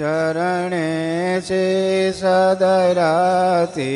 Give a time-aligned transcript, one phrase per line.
[0.00, 1.64] चरणे से
[2.20, 3.92] सदराति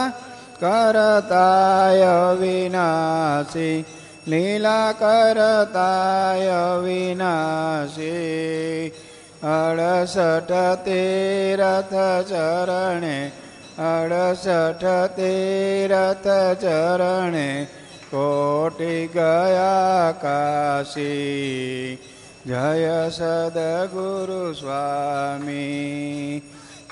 [0.63, 2.03] करताय
[2.41, 3.71] विनाशी।
[4.29, 6.53] લીલાકરતાય
[6.85, 8.93] વિનાશી.
[9.43, 10.53] અડસઠ
[10.85, 11.95] તેરથ
[12.29, 13.31] ચરણે
[13.79, 14.85] અડસઠ
[15.17, 16.29] તેરથ
[16.61, 17.67] ચરણે
[18.11, 21.99] કોટિ ગયા કાશી
[22.47, 26.43] જય સદગુરુ સ્વામી.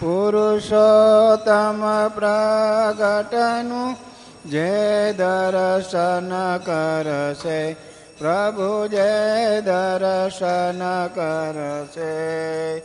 [0.00, 4.11] પુરુષોત્તમ પ્રગટનું
[4.46, 7.72] જે દર્શન કરશે,
[8.18, 12.80] પ્રભુ જે દર્શન કરશે.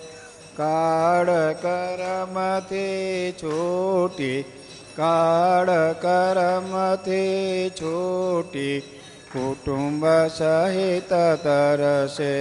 [0.58, 4.44] કાળ કરમથી છૂટી,
[4.96, 8.80] કાળ કરમથી છૂટી,
[9.34, 11.10] કુટુંબ સહિત
[11.44, 12.38] તરસે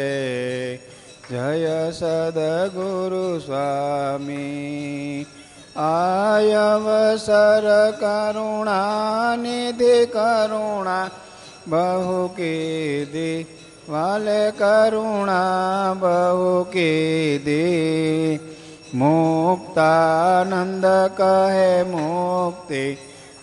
[1.31, 5.27] જય સદગુરુ સ્વામી.
[5.85, 7.65] आयवसर
[8.03, 8.81] करुणा
[9.43, 10.99] निधि करुणा
[11.69, 12.55] बहु के
[13.13, 13.31] दे
[13.89, 15.41] वाले करुणा
[16.03, 16.91] बहु के
[17.47, 17.65] दे
[19.03, 20.85] मुक्तानंद
[21.21, 22.85] कहे मुक्ति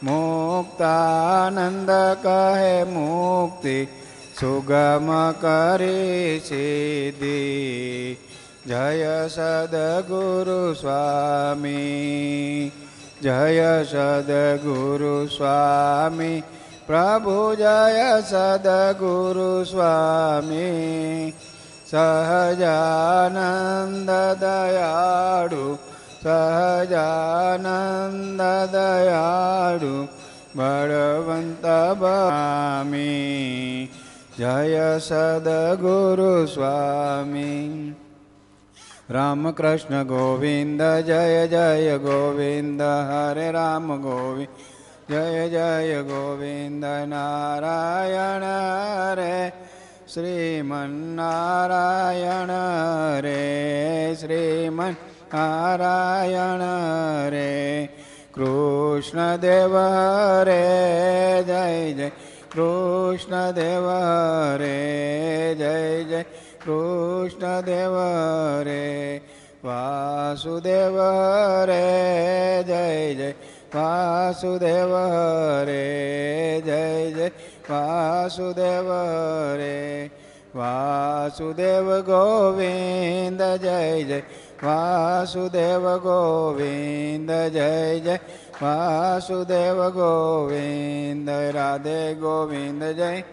[0.10, 1.90] मुक्तानंद
[2.26, 3.78] कहे मुक्ति
[4.40, 5.08] सुगम
[5.44, 6.66] करे से
[7.22, 7.42] दे
[8.68, 10.12] जय सद्गुरुस्वामी
[13.24, 14.70] जय सद्गुरुस्वामी
[16.88, 20.70] प्रभु जय सद्गुरुस्वामी गुरु स्वामी।
[21.92, 22.70] सहजानन्द
[24.44, 25.66] दयालडु
[26.24, 27.12] सहजानन्द
[28.76, 29.92] दयालडु
[30.62, 31.66] भगवन्त
[32.02, 33.12] वमि
[34.40, 34.78] जय
[35.10, 35.92] सद्गुरुस्वामी
[39.10, 44.50] રામકૃષ્ણ ગોવિંદ, જય જય ગોવિંદ, હરે રામ ગોવિંદ,
[45.10, 48.44] જય જય ગોવિંદ, નારાયણ
[49.14, 49.54] હરે,
[50.14, 52.50] શ્રીમન્નારાયણ
[53.20, 54.96] રે શ્રીમન
[55.34, 56.62] નારાયણ
[57.30, 57.90] રે
[58.34, 59.78] કૃષ્ણદેવ
[60.44, 62.12] રે જય જય,
[62.52, 63.90] કૃષ્ણદેવ
[64.58, 66.26] રે જય જય
[66.64, 67.96] કૃષ્ણદેવ
[68.64, 69.22] રે,
[69.64, 70.96] વાસુદેવ
[71.68, 73.34] રે, જય જય,
[73.74, 74.94] વાસુદેવ
[75.68, 77.32] રે, જય જય,
[77.68, 78.88] વાસુદેવ
[79.58, 80.12] રે,
[80.56, 84.22] વાસુદેવ ગોવિંદ, જય જય,
[84.64, 88.20] વાસુદેવ ગોવિંદ, જય જય,
[88.62, 93.24] વાસુદેવ ગોવિંદ, રાધે ગોવિંદ, જય.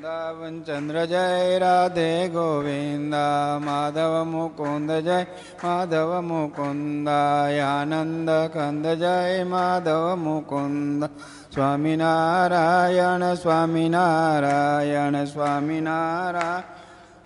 [0.00, 5.26] વૃંદાવન ચંદ્ર જય રાધે ગોવિંદા માધવ મુકુંદ જય
[5.62, 11.04] માધવ મુકુંદ આનંદ કંદ જય માધવ મુકુંદ
[11.52, 16.64] સ્વામિનારાયણ સ્વામિનારાયણ સ્વામિનારાયણ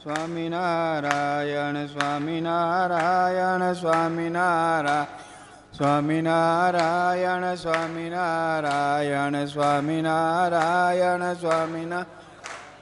[0.03, 5.07] સ્વામિનારાયણ સ્વામિનારાયણ સ્વામિનારાયણ
[7.55, 12.24] સ્વામિનારાયણ સ્વામિનારાયણ સ્વામિનારાયણ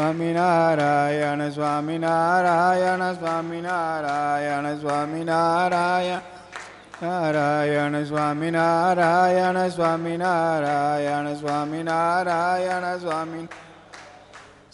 [0.00, 6.18] સ્વામિનારાયણ સ્વામિનારાયણ સ્વામિનારાયણ સ્વામિનારાયણ,
[7.02, 13.48] નારાયણ, સ્વામિનારાયણ સ્વામિનારાયણ સ્વામિનારાયણ, સ્વામી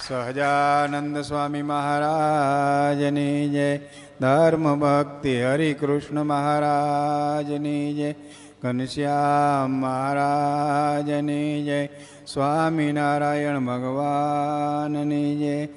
[0.08, 3.78] સહજાનંદ સ્વામી મહારાજની જય
[4.20, 8.14] ધર્મ ભક્તિ હરિકૃષ્ણ મહારાજની જય,
[8.62, 11.88] ઘનશ્યામ મહારાજની જય
[12.32, 15.68] સ્વામિનારાયણ ભગવાનની જય,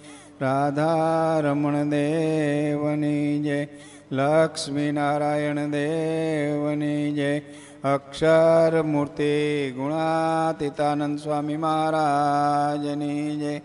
[0.42, 3.68] રાધારમણ દેવની જય,
[4.12, 7.42] લક્ષ્મીનારાયણ દેવની જય
[7.84, 13.62] અક્ષર મૂર્તિ ગુણાતીતાનંદ સ્વામી મહારાજની જય.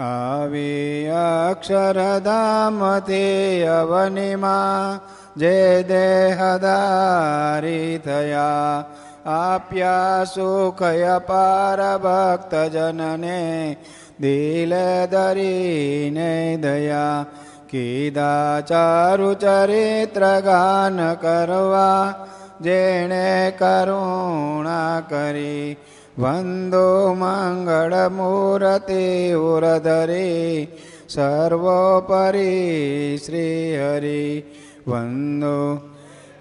[0.00, 1.10] આવી
[1.50, 5.00] અક્ષરધામથી અવનિમાં
[5.40, 8.84] જે દેહદારી થયા
[9.24, 13.76] આપ્યા સુખય પાર ભક્તજનને
[14.20, 14.70] દિલ
[15.08, 17.26] દરીને દયા
[17.66, 22.14] કીધા ચારુ ચરિત્ર ગાન કરવા
[22.60, 25.76] જેણે કરુણા કરી
[26.16, 30.68] વંદો મંગળ મૂર્તિ ઉરધરી
[31.08, 34.44] સર્વોપરી શ્રી હરિ
[34.86, 35.93] વંદો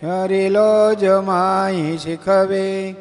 [0.03, 2.95] હરિલો માહી શીખવે,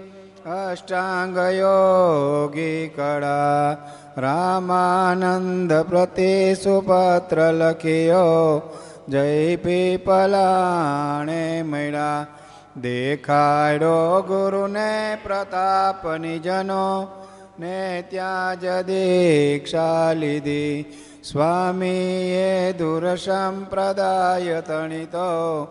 [0.47, 3.77] અષ્ટાંગ યોગી કળા,
[4.17, 8.63] રામાનંદ પ્રતિ સુપત્ર લખ્યો,
[9.09, 12.27] જય પીપલાણે મળ્યા.
[12.81, 17.09] દેખાડો ગુરુને પ્રતાપ નિજનો
[17.61, 20.85] ને ત્યાં જ દીક્ષા લીધી.
[21.25, 25.69] સ્વામીએ દુર સંપ્રદાય તણિતો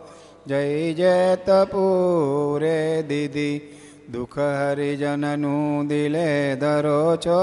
[0.48, 3.78] જય જેત પૂરે દીધી
[4.12, 7.42] દુઃખ હરિજનનું દિલે ધરો છો,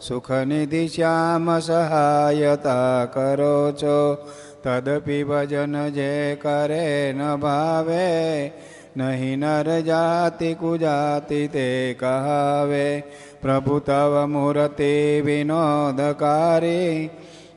[0.00, 4.14] સુખનિધિ શ્યામ સહાયતા કરો છો.
[4.62, 8.46] તદપી ભજન જે કરે ન ભાવે,
[8.96, 13.00] નહીં નર જાતિ કુજાતિ તે કહાવે.
[13.42, 17.10] પ્રભુ તવ મૂર્તિ વિનોદકારી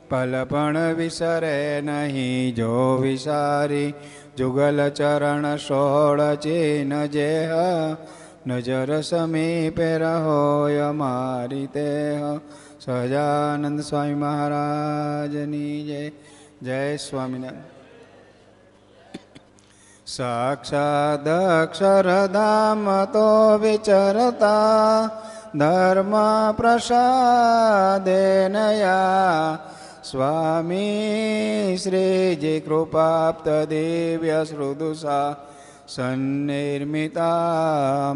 [0.08, 3.94] પલ પણ વિસરે નહીં જો વિસારી.
[4.38, 5.56] जुगलचरण
[6.36, 7.52] चेन जेह
[8.46, 12.20] નજર સમીપે રહોય મારી તે
[12.80, 16.12] સહજાનંદ સ્વામી મહારાજની જય
[16.62, 17.62] જય સ્વામિનારાયણ
[20.06, 25.10] સાક્ષાદક્ષરધામ તો વિચરતા
[25.54, 26.12] ધર્મ
[26.56, 29.58] પ્રસાદે નયા
[30.08, 30.88] स्वामी
[31.82, 35.18] श्रीजि कृपाप्तदेव्यसृदुषा
[35.94, 37.32] सन्निर्मिता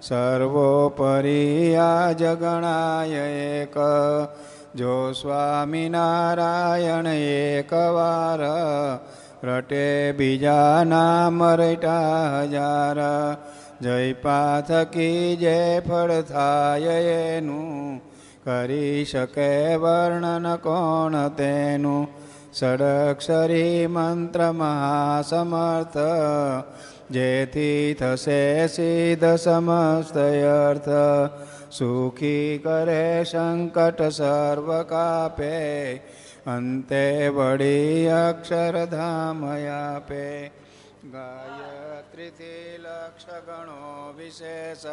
[0.00, 3.74] સર્વોપરી આ જગણાય એક
[4.76, 8.40] જો સ્વામિનારાયણ એકવાર
[9.43, 10.85] રટે બીજા
[11.29, 12.99] મરટા રટા હજાર
[13.81, 17.99] જય પાથકી જે ફળ થાય એનું
[18.41, 22.07] કરી શકે વર્ણન કોણ તેનું
[22.53, 25.99] સડક્ષરી મંત્ર મહાસમર્થ
[27.11, 30.17] જેથી થશે સિદ્ધ સમસ્ત
[30.55, 30.91] અર્થ
[31.71, 35.55] સુખી કરે સંકટ સર્વ કાપે
[36.45, 40.51] અંતે વળી અક્ષરધામયાપે
[41.05, 44.85] ગાયત્રીથી લક્ષ ગણો વિશેષ,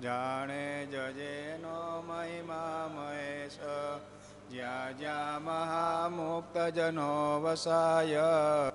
[0.00, 3.58] જાણે જજેનો મહિમા મહેશ
[4.50, 8.72] જ્યાં જ્યાં મહામુક્ત જનો વસાય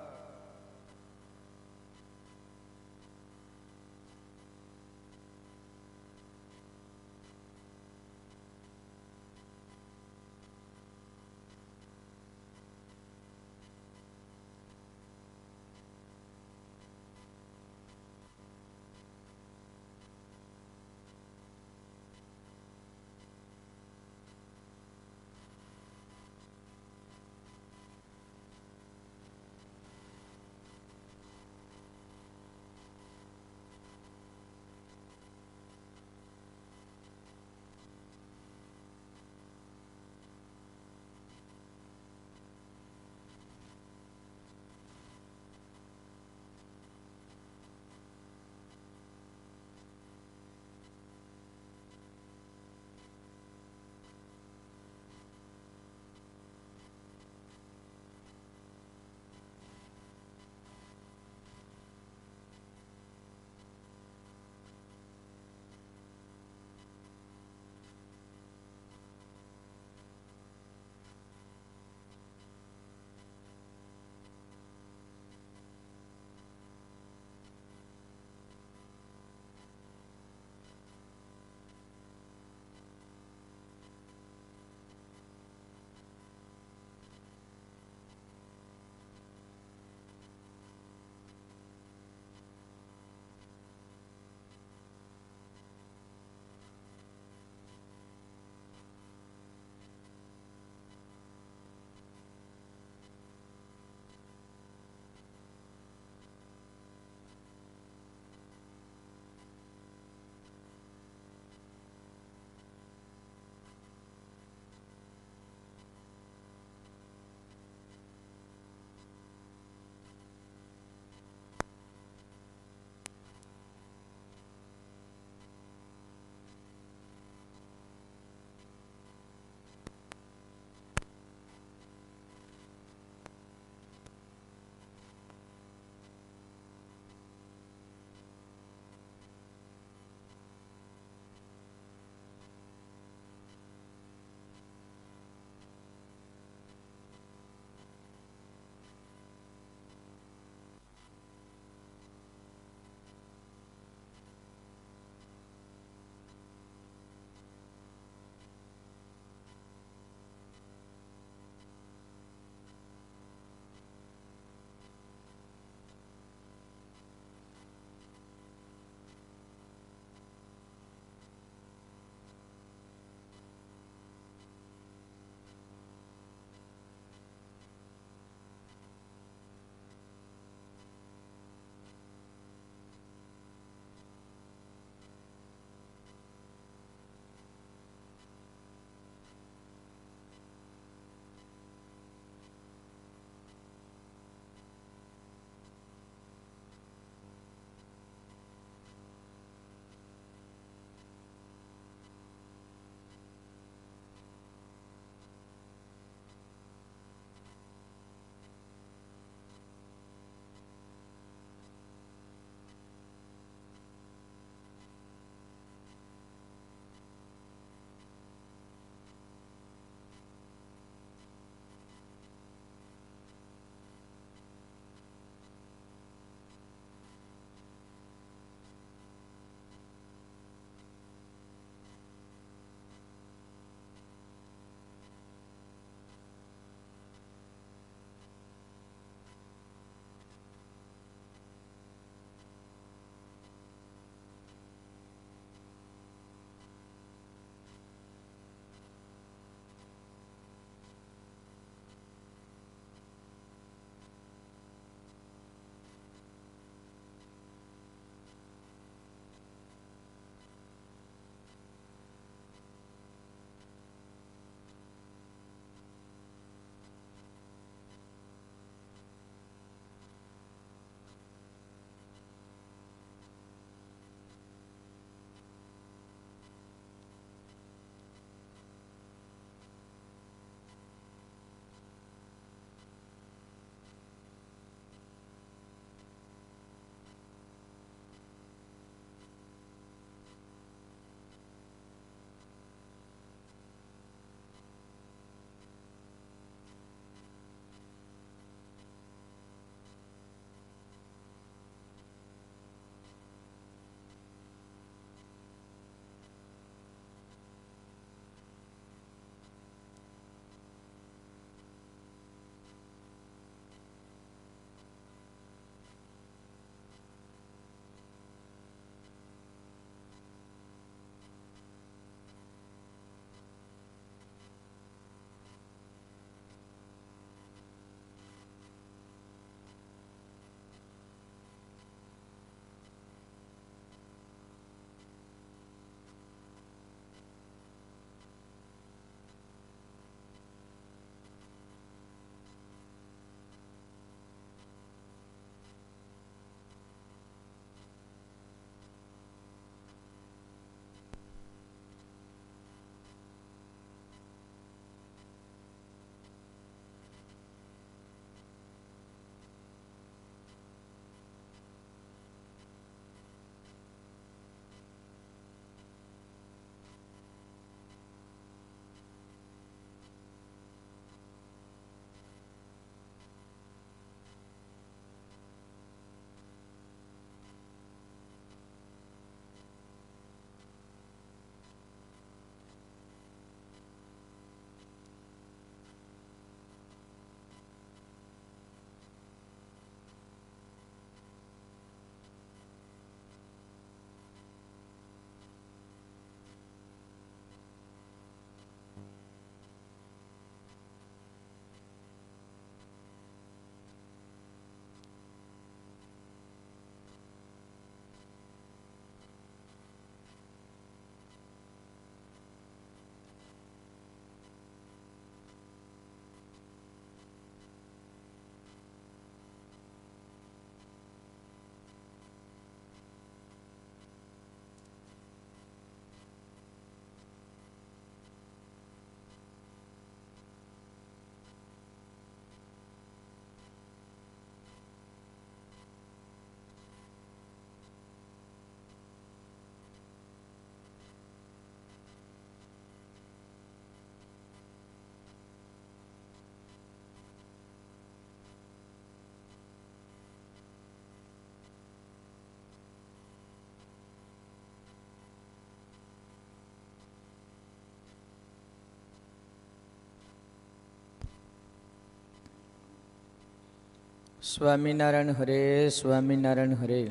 [464.42, 467.10] સ્વામિનારાયણ હરે સ્વામિનારાયણ હરે.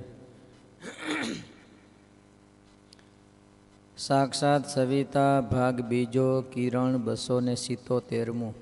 [3.98, 8.56] સાક્ષાત સવિતા ભાગ બીજો કિરણ બસો ને સિત્તોતેરમું.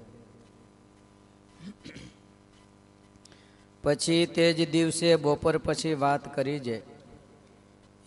[3.83, 6.81] પછી તે જ દિવસે બપોર પછી વાત કરી છે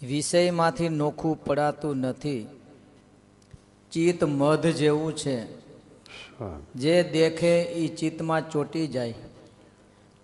[0.03, 2.47] વિષયમાંથી નોખું પડાતું નથી.
[3.93, 5.45] ચિત્ત મધ જેવું છે.
[6.75, 9.15] જે દેખે એ ચિત્તમાં ચોંટી જાય.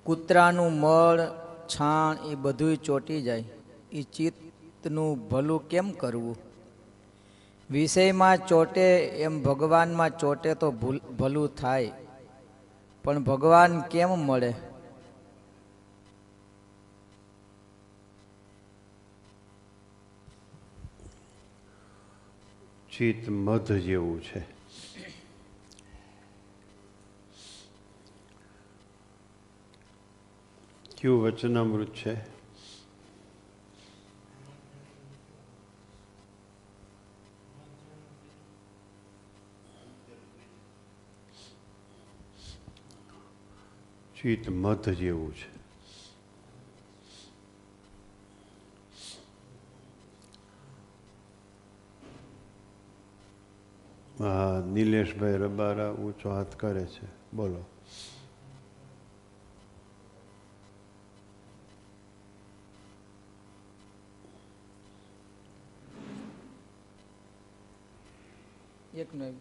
[0.09, 1.21] કૂતરાનું મળ,
[1.69, 3.45] છાણ એ બધુંય ચોંટી જાય.
[3.93, 6.37] એ ચિત્તનું ભલું કેમ કરવું?
[7.71, 11.93] વિષયમાં ચોટે એમ ભગવાનમાં ચોટે તો ભૂલ, ભલું થાય.
[13.05, 14.53] પણ ભગવાન કેમ મળે?
[22.93, 24.58] ચિત્ત મધ જેવું છે.
[30.99, 32.17] કયું વચનામૃત છે
[44.17, 45.49] ચિત્ત મધ જેવું છે
[54.19, 57.78] હા નિલેશભાઈ રબારા ઊંચો હાથ કરે છે બોલો
[68.99, 69.35] એકનો એક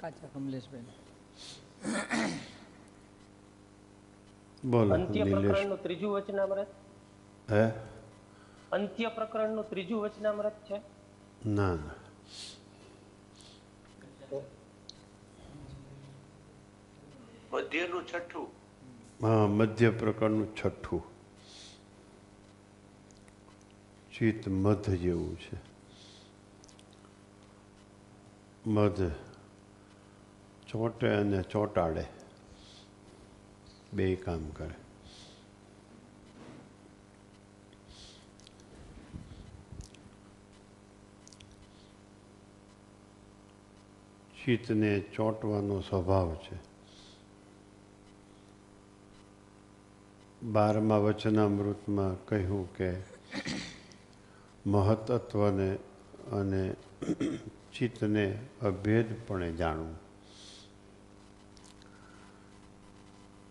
[0.00, 0.84] કાચા કમલેશભાઈ.
[4.64, 6.66] બોલો અંત્ય પ્રકરણનું ત્રીજું વચનામૃત
[7.50, 7.70] હે?
[8.72, 10.80] અંત્ય પ્રકરણનું ત્રીજું વચનામૃત છે?
[11.48, 11.94] ના ના.
[17.52, 18.48] મધ્યનું છઠ્ઠું.
[19.22, 21.02] હા મધ્ય પ્રકરણનું છઠ્ઠું.
[24.12, 25.71] ચિત્ત મધ જેવું છે.
[28.66, 29.10] મધ,
[30.66, 32.04] ચોંટે અને ચોંટાડે.
[33.92, 34.70] બે કામ કરે.
[44.44, 46.72] ચિત્તને ચોંટવાનો સ્વભાવ છે.
[50.42, 52.96] બારમા વચનામૃતમાં કહ્યું કે
[54.66, 55.76] મહત્ત્વને
[56.32, 56.74] અને
[57.78, 59.96] ચિત્તને અભેદપણે જાણવું.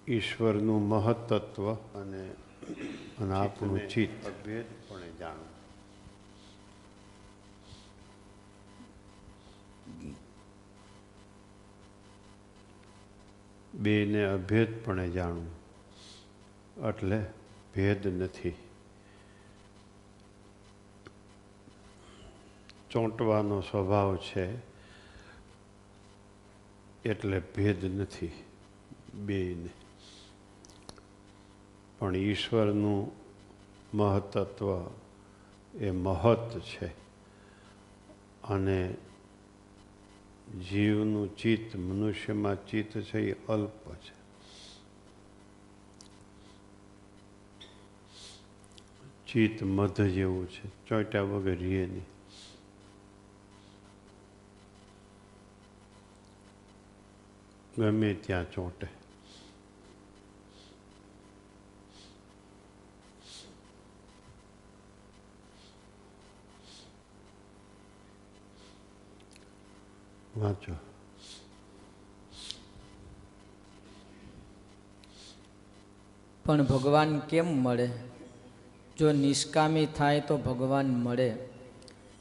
[0.07, 2.29] ઈશ્વરનું મહત્તત્વ અને
[3.19, 4.27] અને આપણું ચિત્ત.
[4.27, 5.51] અભેદપણે જાણવું.
[13.73, 15.61] બેને અભેદપણે જાણવું.
[16.87, 17.25] એટલે
[17.75, 18.53] ભેદ નથી.
[22.91, 24.45] ચોંટવાનો સ્વભાવ છે,
[27.05, 28.31] એટલે ભેદ નથી
[29.13, 29.69] બેને
[31.99, 33.11] પણ ઈશ્વરનું
[33.93, 34.69] મહત્ત્વ
[35.73, 36.87] એ મહત છે
[38.43, 38.95] અને
[40.69, 44.15] જીવનું ચિત્ત, મનુષ્યમાં ચિત્ત છે એ અલ્પ છે.
[49.27, 52.20] ચિત્ત મધ જેવું છે, ચોંટ્યા વગર રીએ નહીં.
[57.81, 58.87] ગમે ત્યાં ચોંટે
[70.37, 70.73] વાંચો
[76.45, 77.89] પણ ભગવાન કેમ મળે?
[78.97, 81.33] જો નિષ્કામી થાય તો ભગવાન મળે.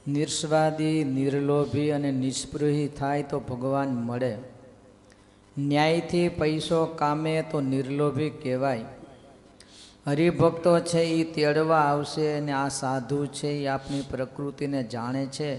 [0.09, 4.39] નિર્સ્વાદી, નિર્લોભી અને નિષ્પૃહી થાય તો ભગવાન મળે.
[5.59, 8.85] ન્યાયથી પૈસો કામે તો નિર્લોભી કહેવાય.
[10.07, 15.59] હરિભક્તો છે એ તેડવા આવશે અને આ સાધુ છે એ આપણી પ્રકૃતિને જાણે છે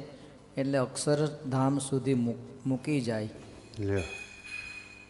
[0.58, 3.30] એટલે અક્ષરધામ સુધી મૂક- જાય.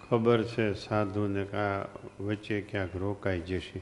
[0.10, 1.88] ખબર છે સાધુને કા
[2.20, 3.82] વચ્ચે ક્યાંક રોકાઈ જશે.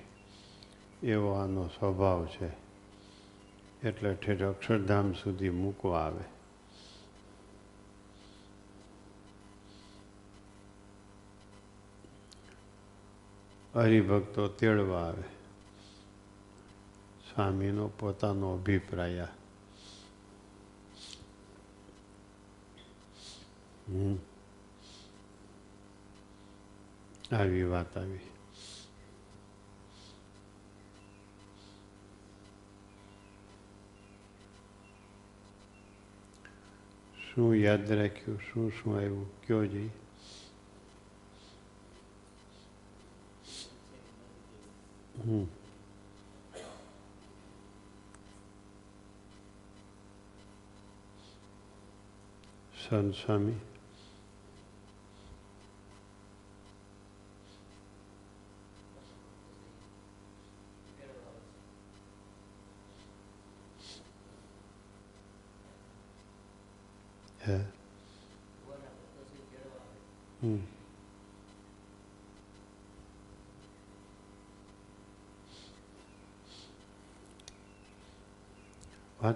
[1.03, 2.47] એવો આનો સ્વભાવ છે.
[3.88, 6.38] એટલે ઠેઠ અક્ષરધામ સુધી મૂકવા આવે.
[13.75, 15.23] હરિભક્તો તેડવા આવે.
[17.34, 19.27] સ્વામીનો પોતાનો અભિપ્રાય.
[27.32, 28.19] આવી વાત આવી.
[37.34, 38.39] શું યાદ રાખ્યું?
[38.53, 39.41] શું શું આવ્યું?
[39.41, 39.89] કયો જઈ?
[52.75, 53.68] સંત સ્વામી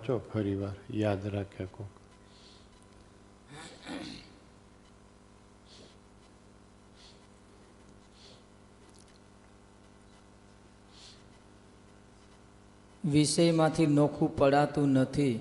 [0.10, 1.88] વાંચો ફરી વાર યાદ રાખે કોક.
[13.06, 15.40] વિષયમાંથી નોખું પડાતું નથી.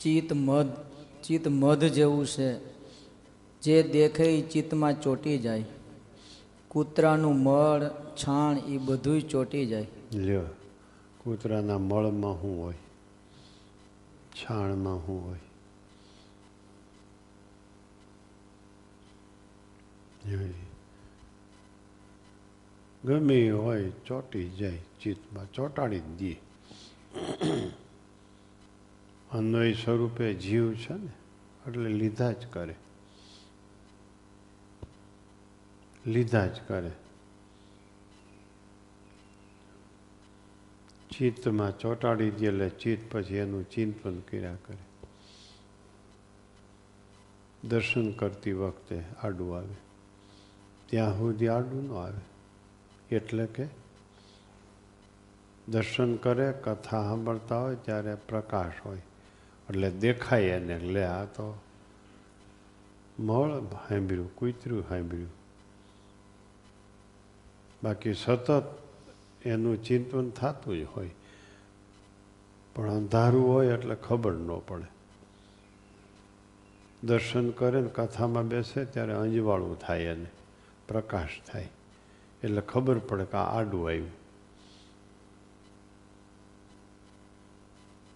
[0.00, 0.66] ચિત્ત મધ
[1.24, 2.58] ચિત્ત મધ જેવું છે.
[3.62, 5.64] જે દેખે એ ચિત્તમાં ચોંટી જાય.
[6.68, 9.86] કૂતરાનું મળ છાણ એ બધુંય ચોંટી જાય.
[10.14, 10.42] લ્યો
[11.18, 12.74] કૂતરાના મળમાં શું હોય?
[14.42, 15.38] છાણમાં હું હોય
[23.04, 26.36] ગમે હોય ચોંટી જાય ચિત્તમાં, ચોંટાડી જ દે.
[29.30, 31.10] અન્વય સ્વરૂપે જીવ છે ને,
[31.66, 32.74] એટલે લીધા જ કરે.
[36.06, 36.90] લીધા જ કરે.
[41.18, 44.76] ચિત્તમાં ચોંટાડી દે એટલે ચિત્ત પછી એનું ચિંતન કર્યા કરે.
[47.68, 49.74] દર્શન કરતી વખતે આડું આવે.
[50.86, 52.20] ત્યાં સુધી આડું ન આવે.
[53.16, 53.66] એટલે કે
[55.68, 58.98] દર્શન કરે, કથા સાંભળતા હોય ત્યારે પ્રકાશ હોય.
[59.70, 61.60] એટલે દેખાય એને, લે આ તો
[63.18, 65.30] મળ સાંભળ્યું કૂતર્યું સાંભળ્યું.
[67.82, 68.78] બાકી સતત
[69.44, 71.10] એનું ચિંતન થતું જ હોય.
[72.74, 74.84] પણ અંધારું હોય એટલે ખબર ન પડે.
[77.06, 80.26] દર્શન કરે ને કથામાં બેસે ત્યારે અંજવાળું થાય એને,
[80.88, 81.68] પ્રકાશ થાય.
[82.44, 84.10] એટલે ખબર પડે કે આડું આવ્યું.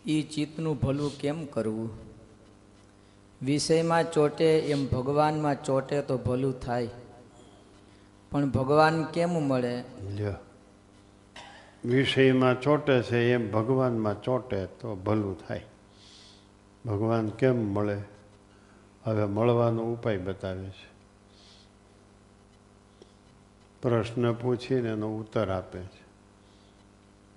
[0.07, 1.91] એ ચિત્તનું ભલું કેમ કરવું?
[3.43, 6.89] વિષયમાં ચોટે એમ ભગવાનમાં ચોટે તો ભલું થાય.
[8.31, 9.85] પણ ભગવાન કેમ મળે?
[10.03, 10.50] લ્યો.
[11.85, 15.65] વિષયમાં ચોટે છે, એમ ભગવાનમાં ચોટે તો ભલું થાય.
[16.87, 18.03] ભગવાન કેમ મળે?
[19.05, 20.91] હવે મળવાનો ઉપાય બતાવે છે.
[23.83, 26.01] પ્રશ્ન પૂછીને એનો ઉત્તર આપે છે.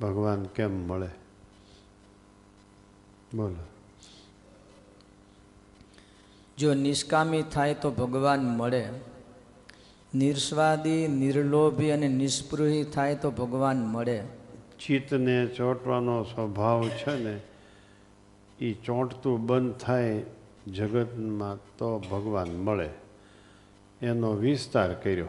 [0.01, 1.09] ભગવાન કેમ મળે?
[3.35, 3.67] બોલો.
[6.57, 8.89] જો નિષ્કામી થાય તો ભગવાન મળે.
[10.15, 14.23] નિર્સ્વાદી, નિર્લોભી અને નિષ્પૃહી થાય તો ભગવાન મળે.
[14.85, 17.39] ચિત્તને ચોંટવાનો સ્વભાવ છે ને
[18.59, 20.23] એ ચોંટતું બંધ થાય
[20.67, 22.89] જગતમાં તો ભગવાન મળે.
[24.01, 25.27] એનો વિસ્તાર કર્યો.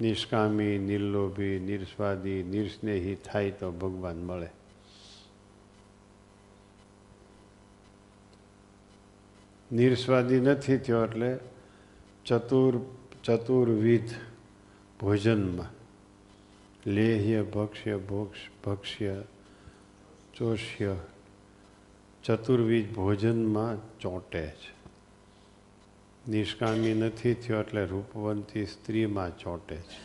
[0.00, 4.48] નિષ્કામી, નિર્લોભી, નિર્સ્વાદી, નિર્સ્નેહી થાય તો ભગવાન મળે.
[9.72, 11.38] નિર્સ્વાદી નથી થયો એટલે
[12.26, 12.80] ચતુર
[13.24, 14.12] ચતુર્વિધ
[15.00, 15.72] ભોજનમાં
[16.88, 19.16] લેહ્ય ભક્ષ્ય ભોક્ષ ભક્ષ્ય
[20.34, 20.94] ચોષ્ય
[22.24, 24.72] ચતુર્વિધ ભોજનમાં ચોંટે છે
[26.30, 30.00] નિષ્કામી નથી થયો એટલે રૂપવંતી સ્ત્રીમાં ચોંટે છે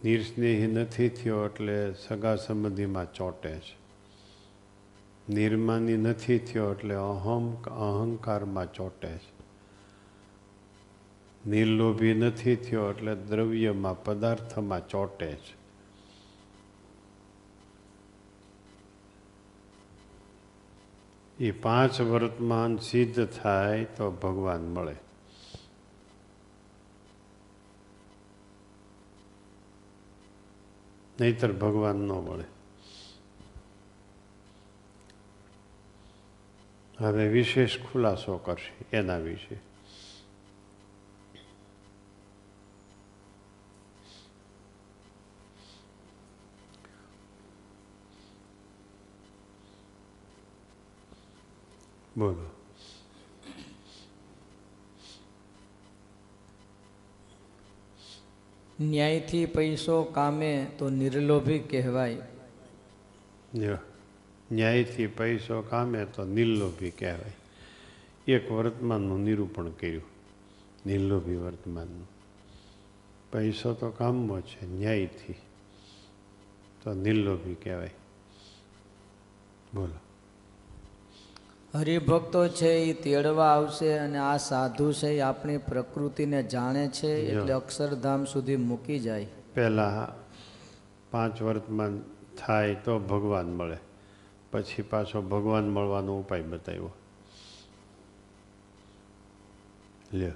[0.00, 3.74] નિર્સ્નેહી નથી થયો એટલે સગા સંબંધીમાં ચોંટે છે
[5.32, 7.46] નિર્માની નથી થયો એટલે અહમ
[7.80, 9.39] અહંકારમાં ચોંટે છે
[11.46, 15.60] નિર્લોભી નથી થયો એટલે દ્રવ્યમાં, પદાર્થમાં ચોંટે છે.
[21.38, 24.96] એ પાંચ વર્તમાન સિદ્ધ થાય તો ભગવાન મળે.
[31.20, 32.44] નહીતર ભગવાન ન મળે.
[36.98, 39.69] હવે વિશેષ ખુલાસો કરશે એના વિશે.
[52.16, 52.50] બોલો
[58.80, 62.14] ન્યાયથી પૈસો કામે તો નિર્લોભી કહેવાય.
[63.54, 63.76] જો
[64.52, 67.32] ન્યાયથી પૈસો કામે તો નિર્લોભી કહેવાય.
[68.32, 70.02] એક વર્તમાનનું નિરૂપણ કર્યું.
[70.86, 72.08] નિર્લોભી વર્તમાનનું.
[73.32, 75.34] પૈસો તો કામમાં છે ન્યાયથી
[76.82, 77.90] તો નિર્લોભી કહેવાય.
[79.74, 80.09] બોલો.
[81.74, 87.52] હરિભક્તો છે એ તેડવા આવશે અને આ સાધુ છે એ આપણી પ્રકૃતિને જાણે છે એટલે
[87.52, 89.26] અક્ષરધામ સુધી મૂકી જાય.
[89.54, 90.20] પહેલાં
[91.10, 92.02] પાંચ વર્તમાન
[92.38, 93.76] થાય તો ભગવાન મળે.
[94.50, 96.90] પછી પાછો ભગવાન મળવાનો ઉપાય બતાવ્યો.
[100.12, 100.32] લ્યો.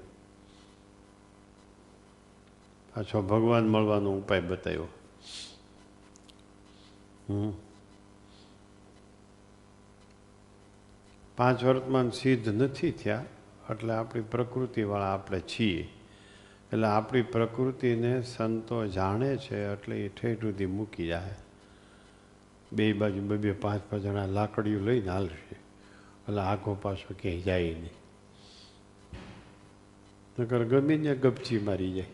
[2.97, 4.87] પાછો ભગવાન મળવાનો ઉપાય બતાવ્યો.
[7.31, 7.53] હમ.
[11.37, 13.25] પાંચ વર્તમાન સિદ્ધ નથી થયા,
[13.71, 15.83] એટલે આપણી પ્રકૃતિવાળા આપણે છીએ.
[16.73, 21.35] એટલે આપણી પ્રકૃતિને સંતો જાણે છે, એટલે એ ઠેઠ સુધી મૂકી જાય.
[22.73, 25.57] બે બાજુ, બે બે, પાંચ પાંચ જણા લાકડીઓ લઈને હાલશે.
[26.29, 27.91] એટલે આખો પાછો ક્યાંય જાય નહીં.
[30.39, 32.07] નકર ગમે ત્યાં ગપચી મારી જાય.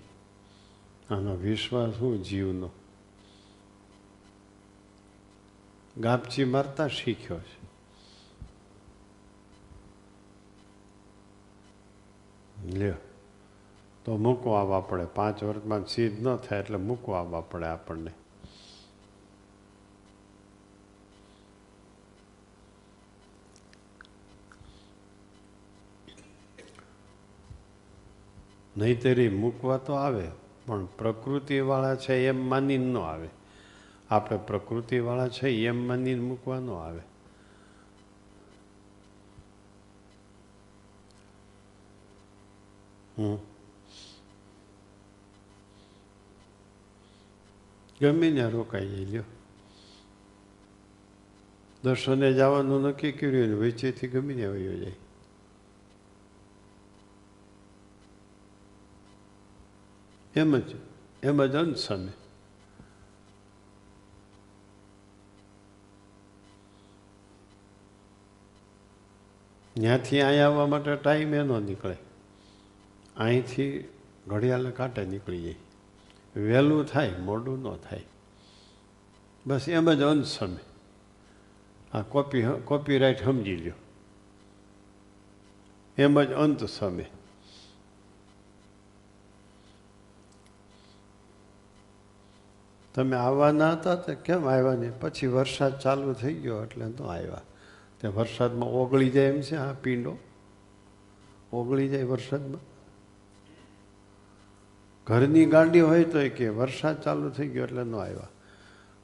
[1.14, 2.70] આનો વિશ્વાસ શું જીવનો?
[5.98, 7.59] ગાપચી મારતા શીખ્યો છે.
[12.66, 12.94] લ્યો
[14.04, 18.10] તો મૂકવા આવવા પડે પાંચ વર્ષમાં સીધ ન થાય એટલે મૂકવા આવવા પડે આપણને.
[28.76, 30.28] નહીતરી મૂકવા તો આવે,
[30.66, 33.28] પણ પ્રકૃતિવાળા છે એમ માની ન આવે.
[34.10, 37.09] આપણે પ્રકૃતિવાળા છે એમ માનીને મૂકવા ન આવે.
[48.00, 49.22] ગમે ત્યાં રોકાઈ લ્યો.
[51.84, 54.92] દર્શને જવાનું નક્કી કર્યું ને વચ્ચેથી ગમે ત્યાં વયો જાય.
[60.36, 60.76] એમ જ
[61.22, 62.12] એમ જ અંત સમય
[69.74, 72.09] ત્યાંથી અહીંયા આવવા માટે ટાઈમ એનો નીકળે.
[73.20, 73.88] અહીંથી
[74.26, 75.54] ઘડિયાળના કાંટે નીકળી જાય.
[76.36, 78.04] વહેલું થાય, મોડું ન થાય.
[79.46, 80.58] બસ એમ જ અંત સમય
[81.94, 83.72] આ કોપી કોપીરાઇટ સમજી લ્યો.
[85.98, 87.04] એમ જ અંત સમય
[92.94, 95.00] તમે આવવાના હતા તો કેમ આવ્યા નહીં?
[95.00, 97.40] પછી વરસાદ ચાલુ થઈ ગયો એટલે તો આવ્યા.
[98.00, 100.16] તે વરસાદમાં ઓગળી જાય એમ છે આ પીંડો?
[101.52, 102.69] ઓગળી જાય વરસાદમાં?
[105.10, 108.28] ઘરની ગાડી હોય તો કે વરસાદ ચાલુ થઈ ગયો એટલે ન આવ્યા.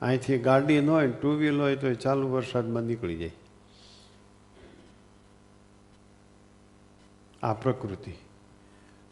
[0.03, 3.31] અહીંથી ગાડી ન હોય ટુ વ્હીલ હોય તો એ ચાલુ વરસાદમાં નીકળી જાય.
[7.43, 8.13] આ પ્રકૃતિ.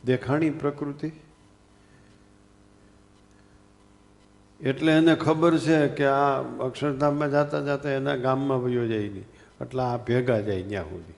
[0.05, 1.13] દેખાણી પ્રકૃતિ.
[4.61, 9.25] એટલે એને ખબર છે કે આ અક્ષરધામમાં જતા જતા એના ગામમાં વયો જાય નહીં.
[9.61, 11.15] એટલે આ ભેગા જાય ત્યાં સુધી.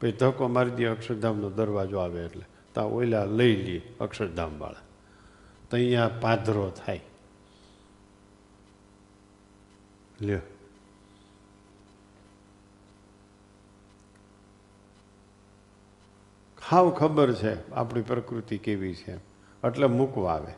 [0.00, 2.44] પછી ધક્કો મારી દે, અક્ષરધામનો દરવાજો આવે એટલે.
[2.76, 4.80] તો ઓલા લઈ લે અક્ષરધામવાળા
[5.70, 7.00] તો અહીંયા પાધરો થાય.
[10.20, 10.40] લ્યો.
[16.68, 19.16] હાવ ખબર છે આપણી પ્રકૃતિ કેવી છે.
[19.66, 20.52] એટલે મૂકવા આવે.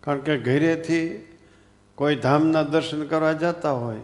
[0.00, 1.26] કારણ કે ઘરેથી
[1.94, 4.00] કોઈ ધામના દર્શન કરવા જતા હોય,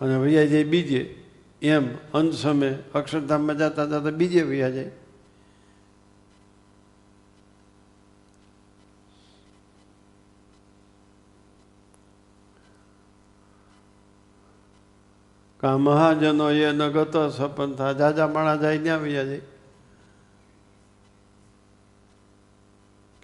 [0.00, 1.25] અને વૈયા જાય બીજે
[1.66, 4.90] એમ અંત સમય અક્ષરધામમાં જતા જતા બીજે વ્યા જાય.
[15.60, 19.40] કા મહાજનો એ ન ગતો સપંથા જાજા માણા જાય ત્યાં વ્યા જાય.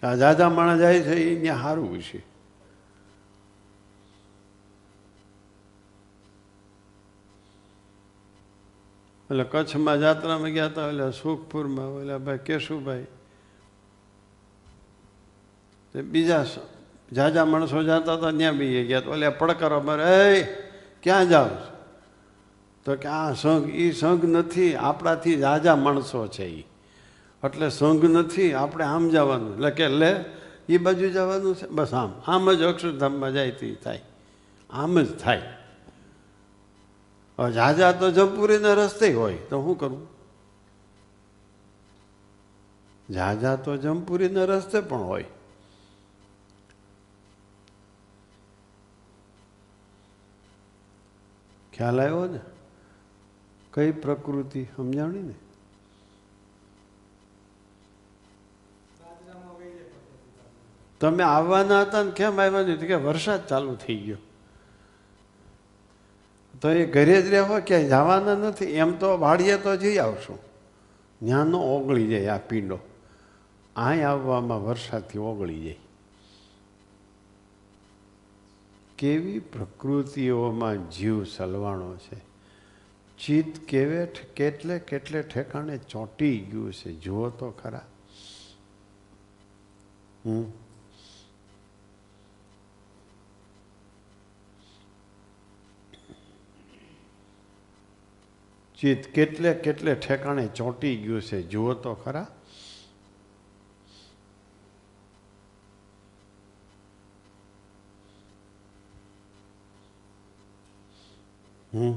[0.02, 2.31] કે જાજા માણા જાય છે એ ત્યાં સારું છે
[9.32, 13.04] એટલે કચ્છમાં જાત્રામાં ગયા હતા એટલે સુખપુરમાં ઓલા ભાઈ કેશુભાઈ.
[15.92, 16.44] તે બીજા
[17.12, 20.44] જાજા માણસો જતા હતા, ત્યાં બી ગયા તો, એટલે પડકારો મારે, એ,
[21.02, 21.46] ક્યાં જાઓ
[22.84, 26.66] તો કે, આ સંઘ એ સંઘ નથી, આપણાથી જાજા માણસો છે એ
[27.44, 29.54] એટલે સંઘ નથી, આપણે આમ જવાનું.
[29.54, 30.24] એટલે કે, લે
[30.68, 31.66] એ બાજુ જવાનું છે?
[31.66, 34.02] બસ આમ આમ જ અક્ષરધામમાં જાય તે, થાય.
[34.70, 35.42] આમ જ થાય.
[37.50, 40.06] ઝાઝા તો જમપુરીના રસ્તે હોય, તો શું કરું?
[43.10, 45.24] ઝાઝા તો જમપુરીના રસ્તે પણ હોય.
[51.72, 52.40] ખ્યાલ આવ્યો ને?
[53.72, 55.34] કઈ પ્રકૃતિ, સમજાણી ને?
[61.00, 62.78] તમે આવવાના હતા ને કેમ આવ્યા નહીં?
[62.78, 64.16] કે વરસાદ ચાલુ થઈ ગયો.
[66.62, 68.64] તો એ ઘરે જ રહેવો ક્યાંય જવાના નથી?
[68.64, 70.38] એમ તો વાળીએ તો જઈ આવશું.
[71.24, 72.78] ત્યાંનો ઓગળી જાય આ પીંડો.
[73.76, 75.76] અહીં આવવામાં વરસાદથી ઓગળી જાય.
[78.98, 82.32] કેવી પ્રકૃતિઓમાં જીવ સલવાણો છે.
[83.18, 87.86] ચિત્ત કેવે કેટલે કેટલે ઠેકાણે ચોંટી ગયું છે, જુઓ તો ખરા.
[90.26, 90.61] હમ?
[98.82, 102.26] ચિત્ત કેટલે કેટલે ઠેકાણે ચોંટી ગયું છે, જુઓ તો ખરા.
[111.74, 111.92] હમ.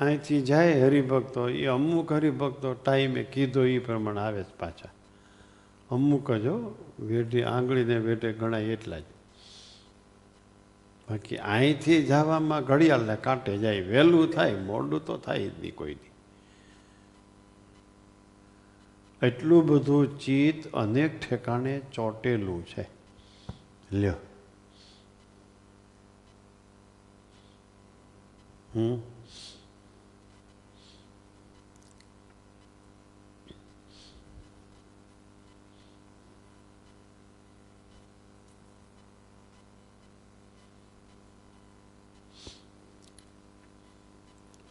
[0.00, 4.97] અહીંથી જાય હરિભક્તો, એ અમુક હરિભક્તો ટાઈમે કીધો એ પ્રમાણે આવે જ પાછા.
[5.90, 9.02] અમુક જ હો, વેઢી આંગળીને વેઢે ગણાય એટલા જ.
[11.10, 16.08] બાકી અહીંથી જવામાં ઘડિયાળને કાંટે જાય, વહેલું થાય, મોડું તો થાય જ નહીં કોઈની
[19.26, 22.88] એટલું બધું ચિત્ત અનેક ઠેકાણે ચોટેલું છે.
[23.92, 24.14] લ્યો.
[28.74, 29.17] હમ?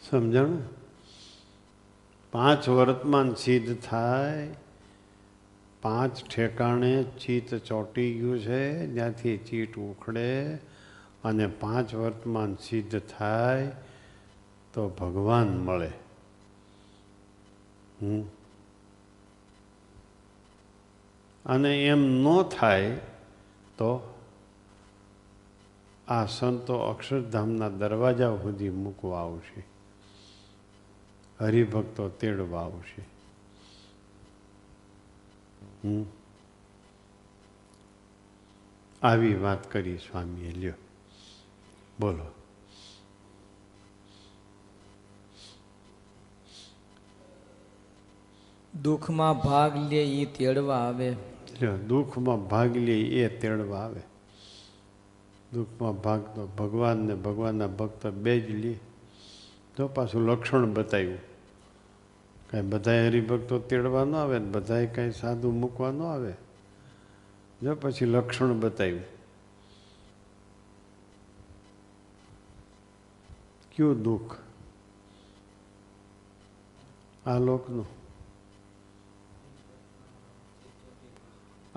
[0.10, 0.58] સમજણ?
[2.32, 4.50] પાંચ વર્તમાન સિદ્ધ થાય,
[5.82, 10.56] પાંચ ઠેકાણે ચિત્ત ચોંટી ગયું છે ત્યાંથી ચીટ ઉખડે
[11.24, 13.72] અને પાંચ વર્તમાન સિદ્ધ થાય
[14.74, 15.92] તો ભગવાન મળે.
[21.46, 22.96] અને એમ ન થાય
[23.78, 24.16] તો
[26.08, 29.77] આ સંતો અક્ષરધામના દરવાજા સુધી મૂકવા આવશે.
[31.40, 33.18] હરિભક્તો તેડવા આવશે.
[39.02, 40.74] આવી વાત કરી સ્વામીએ લ્યો.
[42.00, 42.26] બોલો.
[48.82, 51.16] દુઃખમાં ભાગ લે એ તેડવા આવે.
[51.88, 54.02] દુઃખમાં ભાગ લે એ તેડવા આવે.
[55.54, 58.87] દુઃખમાં ભાગ તો ભગવાન ને ભગવાનના ભક્ત બે જ લે.
[59.78, 61.20] તો પાછું લક્ષણ બતાવ્યું.
[62.52, 66.34] કાંઈ બધાય હરિભક્તો તેડવા ન આવે ને બધાય કાંઈ સાધુ મૂકવા ન આવે.
[67.62, 69.02] જો પછી લક્ષણ બતાવ્યું.
[73.76, 74.36] કયું દુઃખ?
[77.28, 77.86] આ લોકનું.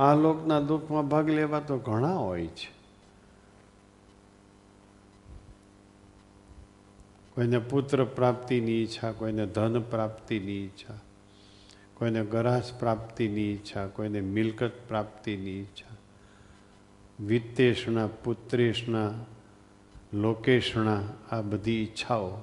[0.03, 2.80] આ લોકના દુઃખમાં ભાગ લેવા તો ઘણા હોય છે.
[7.41, 10.99] કોઈને પુત્ર પ્રાપ્તિની ઈચ્છા, કોઈને ધન પ્રાપ્તિની ઈચ્છા,
[11.95, 15.97] કોઈને ગરાસ પ્રાપ્તિની ઈચ્છા, કોઈને મિલકત પ્રાપ્તિની ઈચ્છા,
[17.21, 19.15] વિત્તેષણા, પુત્રેષણા
[20.15, 22.37] લોકેશણા આ બધી ઈચ્છાઓ.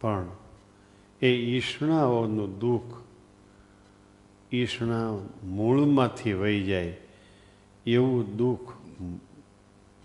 [0.00, 0.26] પણ
[1.22, 3.02] એ ઈષ્ણાઓનું દુઃખ
[4.52, 5.10] ઈષ્ણા
[5.44, 6.96] મૂળમાંથી વહી જાય,
[7.86, 8.72] એવું દુઃખ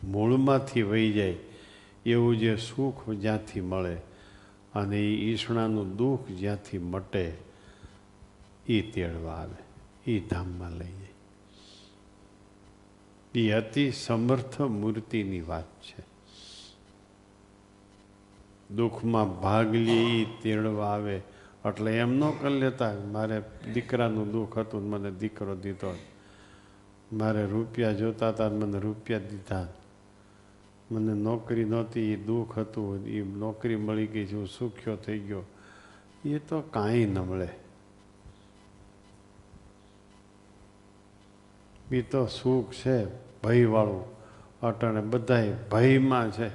[0.03, 1.35] મૂળમાંથી વહી જાય
[2.05, 3.95] એવું જે સુખ જ્યાંથી મળે
[4.73, 7.37] અને એ ઈષ્ણાનું દુઃખ જ્યાંથી મટે
[8.67, 9.63] એ તેડવા આવે
[10.11, 11.13] એ ધામમાં લઈ જાય.
[13.35, 16.03] એ અતિ સમર્થ મૂર્તિની વાત છે.
[18.75, 21.21] દુઃખમાં ભાગ લે એ તેડવા આવે.
[21.65, 23.41] એટલે એમ ન કરી લેતા, મારે
[23.73, 25.97] દીકરાનું દુઃખ હતું મને દીકરો દીધો.
[27.13, 29.67] મારે રૂપિયા જોતા હતા મને રૂપિયા દીધા.
[30.91, 35.43] મને નોકરી નહોતી એ દુઃખ હતું એ નોકરી મળી ગઈ છે હું સુખ્યો થઈ ગયો.
[36.25, 37.47] એ તો કાંઈ ન મળે.
[41.91, 43.05] એ તો સુખ છે,
[43.43, 44.15] ભયવાળું.
[44.61, 46.49] અટાણે બધાય ભયમાં છે.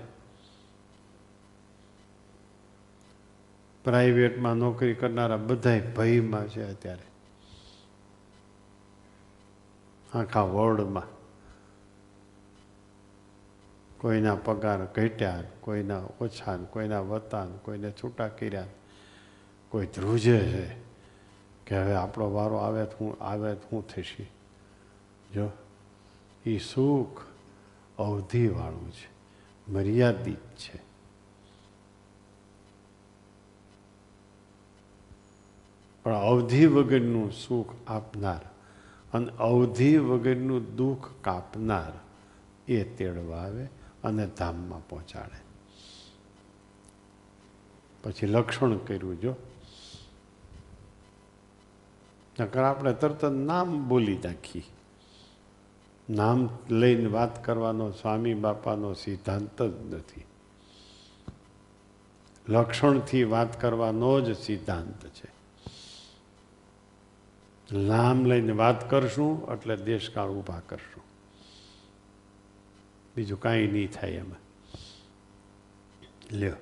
[3.85, 7.11] પ્રાઇવેટમાં નોકરી કરનારા બધાય ભયમાં છે અત્યારે.
[10.19, 11.20] આખા વર્લ્ડમાં
[14.01, 18.67] કોઈના પગાર ઘટ્યા, કોઈના ઓછા કોઈના વતાન કોઈને છૂટા કર્યા.
[19.69, 20.67] કોઈ ધ્રુજે છે
[21.67, 24.31] કે હવે આપણો વારો આવે તો હું, આવે શું થશે
[25.35, 25.51] જો
[26.47, 27.21] એ સુખ
[27.99, 29.09] અવધિવાળું છે,
[29.73, 30.91] મર્યાદિત છે.
[36.05, 38.41] પણ અવધિ વગરનું સુખ આપનાર
[39.13, 41.93] અને અવધિ વગરનું દુઃખ કાપનાર
[42.69, 43.80] એ તેડવા આવે.
[44.05, 45.51] અને ધામમાં પહોંચાડે.
[48.03, 49.35] પછી લક્ષણ કર્યું, જો.
[52.41, 54.63] નકર આપણે તરત નામ બોલી નાખી
[56.11, 60.25] નામ લઈને વાત કરવાનો સ્વામી બાપાનો સિદ્ધાંત જ નથી.
[62.49, 65.41] લક્ષણથી વાત કરવાનો જ સિદ્ધાંત છે.
[67.79, 71.10] નામ લઈને વાત કરશું એટલે દેશકાળ ઊભા કરશું.
[73.21, 74.39] બીજું કાંઈ નહીં થાય એમાં.
[76.33, 76.53] લ્યો.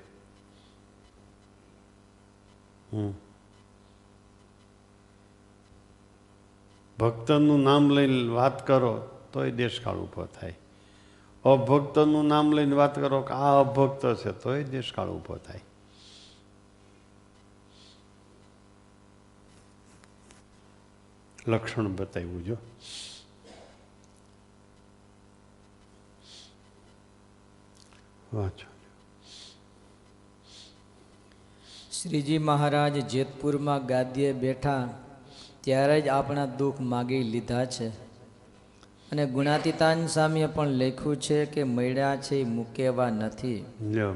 [2.93, 3.13] હમ.
[6.99, 10.57] ભક્તનું નામ લઈને વાત કરો, તોય દેશકાળ ઊભો થાય.
[11.45, 15.61] અભક્તનું નામ લઈને વાત કરો કે આ અભક્ત છે, તોય દેશકાળ ઊભો થાય.
[21.47, 22.57] લક્ષણ બતાવ્યું જો.
[28.33, 28.67] વાંચો.
[32.01, 34.89] શ્રીજી મહારાજ જેતપુરમાં ગાદીએ બેઠા
[35.61, 37.87] ત્યારે જ આપણા દુઃખ માગી લીધા છે.
[39.11, 43.65] અને ગુણાતીતાન સામે પણ લખ્યું છે કે મળ્યા છે એ મૂકેવા નથી.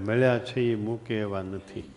[0.06, 1.92] મળ્યા છે એ મૂકે એવા નથી.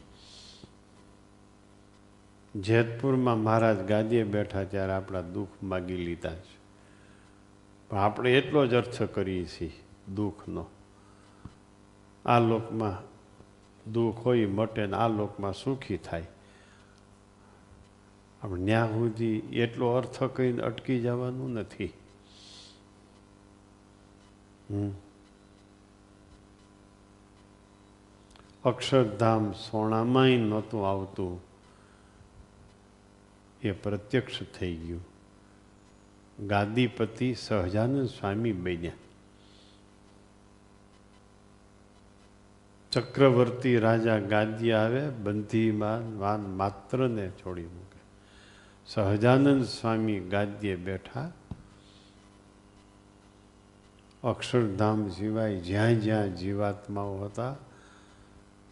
[2.55, 6.57] જેતપુરમાં મહારાજ ગાદીએ બેઠા ત્યારે આપણા દુઃખ માગી લીધા છે.
[7.89, 9.73] પણ આપણે એટલો જ અર્થ કરીએ છીએ
[10.14, 10.67] દુઃખનો.
[12.27, 13.16] આ લોકમાં
[13.93, 16.27] દુઃખ હોય, મટે ને આ લોકમાં સુખી થાય.
[18.43, 21.93] આપણે ન્યા સુધી એટલો અર્થ કહીને અટકી જવાનું નથી.
[28.64, 31.41] અક્ષરધામ સોનામાંય નહોતું આવતું.
[33.62, 35.05] એ પ્રત્યક્ષ થઈ ગયું.
[36.47, 38.93] ગાદીપતિ સહજાનંદ સ્વામી બન્યા.
[42.97, 48.01] ચક્રવર્તી રાજા ગાદી આવે, બંધીમાં વાન માત્રને છોડી મૂકે.
[48.86, 51.32] સહજાનંદ સ્વામી ગાદીએ બેઠા.
[54.24, 57.57] અક્ષરધામ સિવાય જ્યાં જ્યાં જીવાત્માઓ હતા,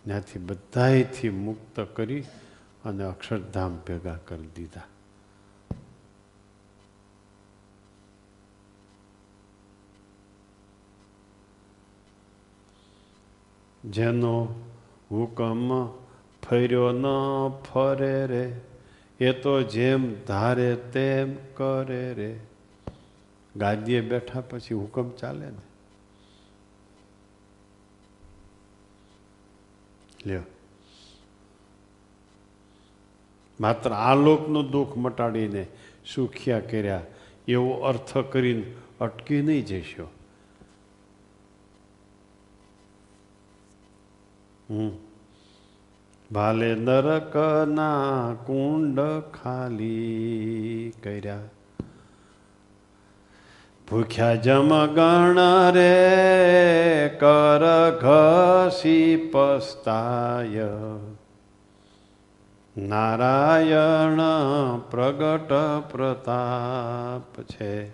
[0.04, 2.20] ત્યાંથી બધાયથી મુક્ત કરી
[2.84, 4.82] અને અક્ષરધામ ભેગા કરી દીધા.
[13.90, 14.54] જેનો
[15.10, 15.86] હુકમ
[16.42, 17.02] ફર્યો ન
[17.48, 18.60] ફરે રે,
[19.20, 22.40] એ તો જેમ ધારે તેમ કરે રે.
[23.56, 25.62] ગાદીએ બેઠા પછી હુકમ ચાલે ને?
[30.26, 30.42] લ્યો.
[33.60, 34.14] માત્ર આ
[34.62, 35.66] દુઃખ મટાડીને
[36.14, 37.02] સુખ્યા કર્યા,
[37.48, 40.08] એવો અર્થ કરીને અટકી નહીં જશો
[46.32, 51.38] ભાલે નરકના કુંડ ખાલી કર્યા.
[53.90, 60.68] ભૂખ્યા જમગણ રે કર ઘસી પસ્તાય.
[62.76, 64.20] નારાયણ
[64.90, 65.52] પ્રગટ
[65.92, 67.90] પ્રતાપ છે.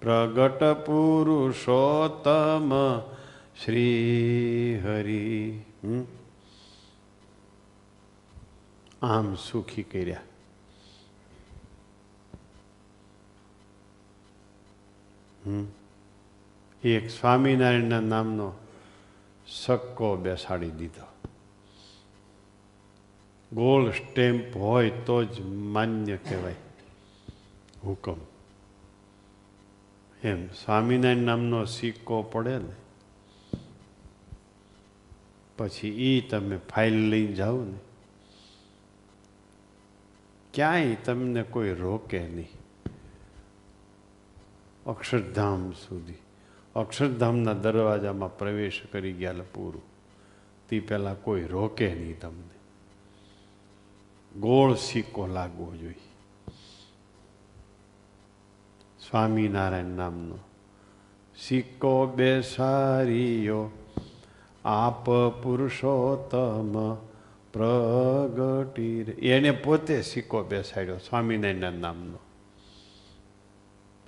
[0.00, 2.72] પ્રગટ પુરુષોત્તમ
[3.64, 5.60] શ્રી હરિ
[9.02, 10.20] આમ સુખી કર્યા.
[16.84, 18.52] એક સ્વામિનારાયણના નામનો
[19.46, 21.28] સક્કો બેસાડી દીધો.
[23.52, 26.54] ગોલ સ્ટેમ્પ હોય તો જ માન્ય કહેવાય.
[27.84, 28.16] હુકમ.
[30.22, 32.87] એમ, સ્વામિનારાયણ નામનો સિક્કો પડે ને
[35.58, 37.78] પછી એ તમે ફાઇલ લઈ જાઓ ને.
[40.54, 42.48] ક્યાંય તમને કોઈ રોકે નહીં.
[44.86, 46.14] અક્ષરધામ સુધી.
[46.76, 49.82] અક્ષરધામના દરવાજામાં પ્રવેશ કરી ગયા પૂરું.
[50.68, 52.58] તે પહેલાં કોઈ રોકે નહીં તમને.
[54.40, 55.94] ગોળ સિક્કો લાગવો જોઈએ.
[59.10, 60.38] સ્વામિનારાયણ નામનો.
[61.36, 63.77] સિક્કો બેસારીયો
[64.70, 66.94] આપ પુરુષોત્તમ
[67.52, 72.18] પ્રગટી એને પોતે સિક્કો બેસાડ્યો સ્વામિનારાયણ નામનો.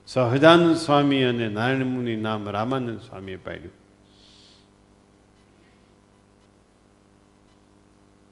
[0.06, 3.72] સહજાનંદ સ્વામી અને નારાયણ મુનિ નામ રામાનંદ સ્વામીએ પાડ્યું.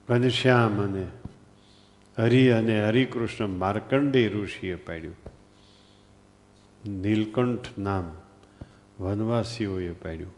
[0.08, 1.06] ઘનશ્યામ અને
[2.18, 5.16] હરિ અને હરિકૃષ્ણ માર્કંડેય ઋષિએ પાડ્યું.
[7.00, 8.10] નીલકંઠ નામ
[9.00, 10.37] વનવાસીઓએ પાડ્યું.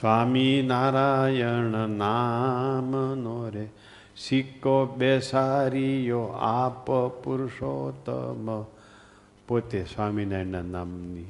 [0.00, 3.68] સ્વામી નારાયણ નામનો રે
[4.16, 6.90] સિક્કો બેસારીયો આપ
[7.24, 8.62] પુરુષોત્તમ.
[9.48, 11.24] પોતે સ્વામિનારાયણના નામની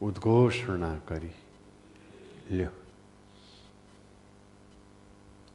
[0.00, 1.30] ઉદ્ઘોષણા કરી.
[2.50, 2.68] લ્યો.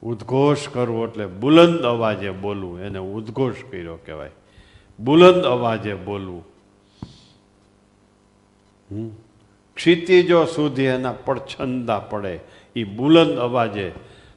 [0.03, 2.79] ઉદ્ઘોષ કરવો એટલે બુલંદ અવાજે બોલવું.
[2.79, 4.31] એને ઉદ્ઘોષ કર્યો કહેવાય.
[4.99, 6.43] બુલંદ અવાજે બોલવું.
[8.91, 9.09] હમ.
[9.79, 12.39] ક્ષિતિજો સુધી એના પડછંદા પડે.
[12.75, 13.91] એ બુલંદ અવાજે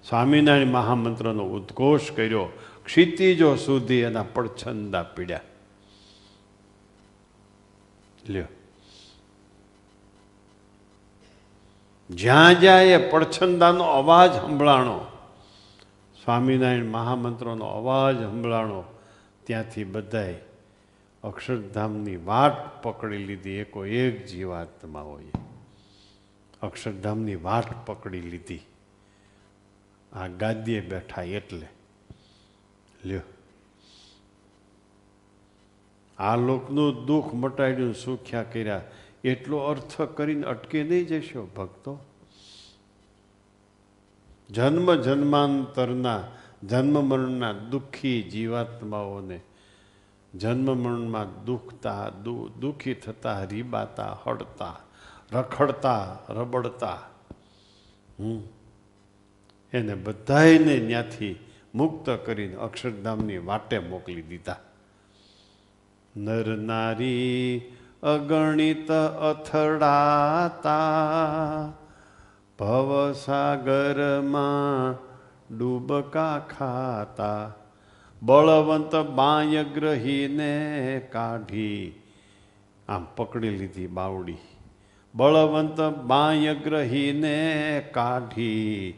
[0.09, 2.49] સ્વામિનારાયણ મહામંત્રનો ઉદ્ઘોષ કર્યો.
[2.85, 5.41] ક્ષિતિજો સુધી એના પડછંદા પીડ્યા.
[8.29, 8.45] લ્યો.
[12.11, 15.01] જ્યાં જ્યાં એ પડછંદાનો અવાજ સંભળાણો,
[16.25, 18.85] સ્વામિનારાયણ મહામંત્રનો અવાજ સંભળાણો,
[19.45, 20.35] ત્યાંથી બધાય
[21.25, 25.25] અક્ષરધામની વાટ પકડી લીધી એકો એક જીવાત્મા હોય.
[26.63, 28.61] અક્ષરધામની વાટ પકડી લીધી.
[30.13, 31.69] આ ગાદીએ બેઠા એટલે
[33.05, 33.21] લ્યો.
[36.19, 38.83] આ લોકનું દુઃખ મટાડ્યું, સુખ્યા કર્યા.
[39.25, 41.99] એટલો અર્થ કરીને અટકે નહીં જશો ભક્તો.
[44.51, 46.25] જન્મ જન્માંતરના,
[46.63, 49.41] જન્મ મરણના દુઃખી જીવાત્માઓને
[50.35, 52.09] જન્મ મરણમાં દુખતા
[52.61, 54.77] દુઃખી થતા, રીબાતા, હડતા,
[55.33, 56.99] રખડતા, રબડતા.
[58.21, 58.41] હમ.
[59.73, 64.57] એને બધાયને ત્યાંથી મુક્ત કરીને અક્ષરધામની વાટે મોકલી દીધા.
[66.17, 67.61] નર નારી
[68.03, 70.83] અગણિત અથડાતા
[72.59, 73.53] ભવસાગરમાં
[75.59, 77.53] ડૂબકા ખાતા.
[78.23, 82.03] બળવંત બાય ગ્રહીને કાઢી.
[82.89, 84.37] આમ પકડી લીધી બાવડી.
[85.15, 88.95] બળવંત બાય ગ્રહીને કાઢી.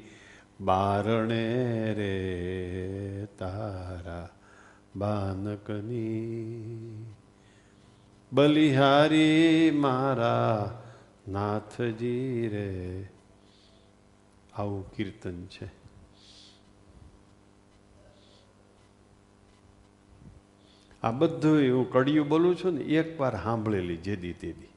[0.60, 4.28] બારણે રે તારા
[4.96, 7.04] બાનકની.
[8.32, 10.82] બલિહારી મારા
[11.28, 13.08] નાથજી રે.
[14.54, 15.83] આવું કીર્તન છે.
[21.04, 24.68] આ બધું હું કડિયું બોલું છું ને એક વાર સાંભળેલી જેદી તેદી.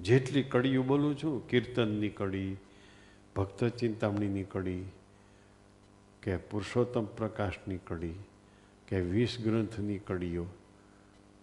[0.00, 2.56] જેટલી કડિયું બોલું છું, કીર્તનની કડી,
[3.36, 4.84] ભક્ત ચિંતામણીની કડી,
[6.22, 8.12] કે પુરુષોત્તમ પ્રકાશની કડી,
[8.88, 10.46] કે વીસ ગ્રંથની કડીઓ,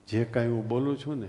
[0.08, 1.28] જે કાંઈ હું બોલું છું ને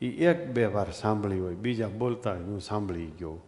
[0.00, 3.40] એ એક બે વાર સાંભળી હોય, બીજા બોલતા હું સાંભળી ગયો.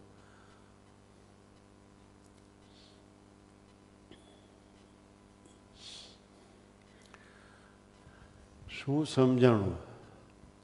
[8.87, 9.77] શું સમજાણું?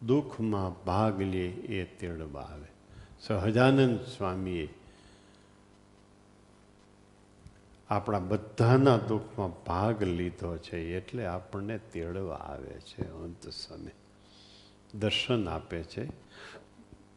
[0.06, 2.68] દુઃખમાં ભાગ લે એ તેડવા આવે
[3.20, 4.74] સહજાનંદ સ્વામીએ
[7.90, 13.92] આપણા બધાના દુઃખમાં ભાગ લીધો છે એટલે આપણને તેડવા આવે છે અંત સમય.
[14.94, 16.10] દર્શન આપે છે.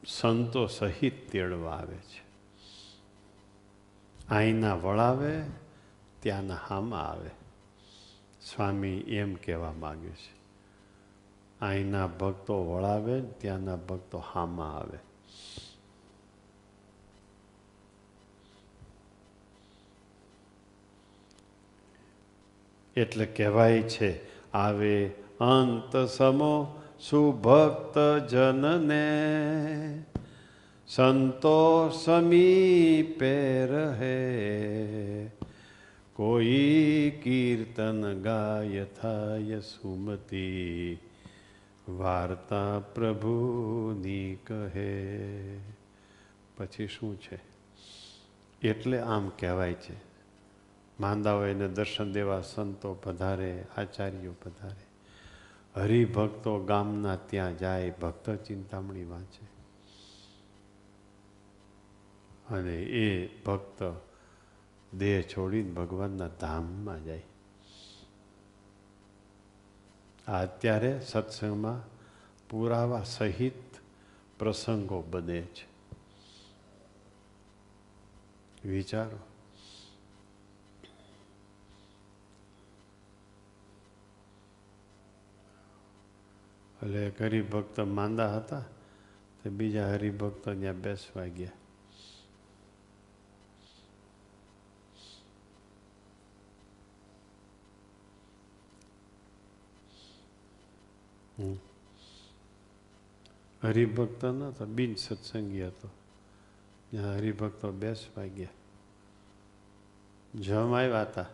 [0.06, 2.24] સંતો સહિત તેડવા આવે છે.
[4.28, 5.42] અહીંના વળાવે
[6.20, 7.30] ત્યાંના હામાં આવે.
[8.40, 10.35] સ્વામી એમ કહેવા માગે છે.
[11.60, 14.98] અહીંના ભક્તો વળાવે ત્યાંના ભક્તો હામાં આવે.
[23.00, 24.20] એટલે કહેવાય છે,
[24.52, 25.06] આવે
[25.40, 29.06] અંત સમો સુભક્ત જનને.
[30.88, 34.36] સંતો સમીપે રહે.
[36.12, 40.98] કોઈ કીર્તન ગાય થાય સુમતી.
[41.88, 45.58] વાર્તા પ્રભુની કહે.
[46.56, 47.38] પછી શું છે?
[48.68, 49.94] એટલે આમ કહેવાય છે.
[51.00, 54.86] માંદા હોય એને દર્શન દેવા સંતો પધારે, આચાર્યો પધારે.
[55.80, 59.46] હરિભક્તો ગામના ત્યાં જાય, ભક્ત ચિંતામણી વાંચે.
[62.54, 63.94] અને એ ભક્ત
[64.94, 67.22] દેહ છોડીને ભગવાનના ધામમાં જાય.
[70.32, 71.80] અત્યારે સત્સંગમાં
[72.48, 73.78] પુરાવા સહિત
[74.38, 75.76] પ્રસંગો બને છે
[78.68, 79.18] વિચારો.
[86.82, 88.60] એટલે ગરીબ હરિભક્ત માંદા હતા,
[89.42, 91.50] તે બીજા હરિભક્ત ત્યાં બેસવા ગયા.
[101.38, 101.54] હમ.
[104.30, 105.90] ન હતા બિન સત્સંગી હતો.
[106.90, 108.48] ત્યાં હરિભક્તો બેસવા ગયા
[110.34, 111.26] જમ આવ્યા હતા.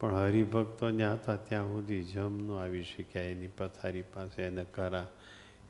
[0.00, 3.22] પણ હરિભક્તો ત્યાં હતા ત્યાં સુધી જમ ન આવી શક્યા.
[3.22, 5.08] એની પથારી પાસે એને કરા,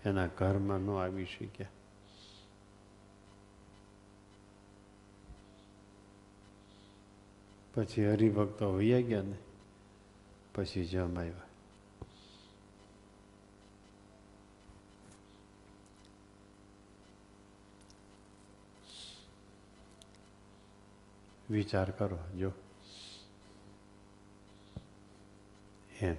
[0.05, 1.69] એના ઘરમાં ન આવી શક્યા.
[7.75, 9.37] પછી હરિભક્તો વૈયા ગયા ને,
[10.55, 11.48] પછી જમ આવ્યા.
[21.51, 22.53] વિચાર કરો, જો.
[26.01, 26.17] એમ.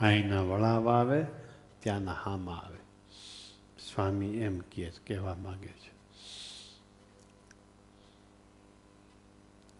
[0.00, 1.26] અહીંના વળાવ આવે,
[1.80, 2.78] ત્યાંના હામાં આવે.
[3.94, 5.98] સ્વામી એમ કહે કહેવા માંગે છે.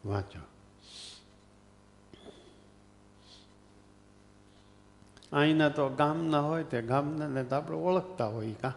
[0.08, 0.38] વાંચો.
[5.32, 8.72] અહીંના તો ગામના હોય તે ગામના ને તો આપણે ઓળખતા હોય કાં?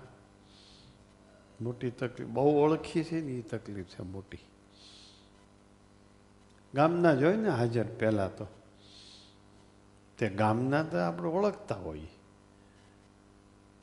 [1.63, 4.37] મોટી તકલીફ, બહુ ઓળખી છે ને એ તકલીફ છે મોટી.
[6.73, 8.47] ગામના જ હોય ને હાજર પહેલાં તો.
[10.17, 12.09] તે ગામના તો આપણે ઓળખતા હોઈએ.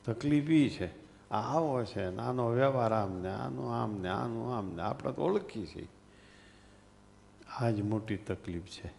[0.04, 1.08] તકલીફ એ છે.
[1.30, 5.12] આ આવો છે ને, આનો વ્યવહાર આમ ને, આનું આમ ને, આનું આમ ને, આપણે
[5.12, 5.88] તો ઓળખી છીએ.
[7.60, 8.90] આ જ મોટી તકલીફ છે.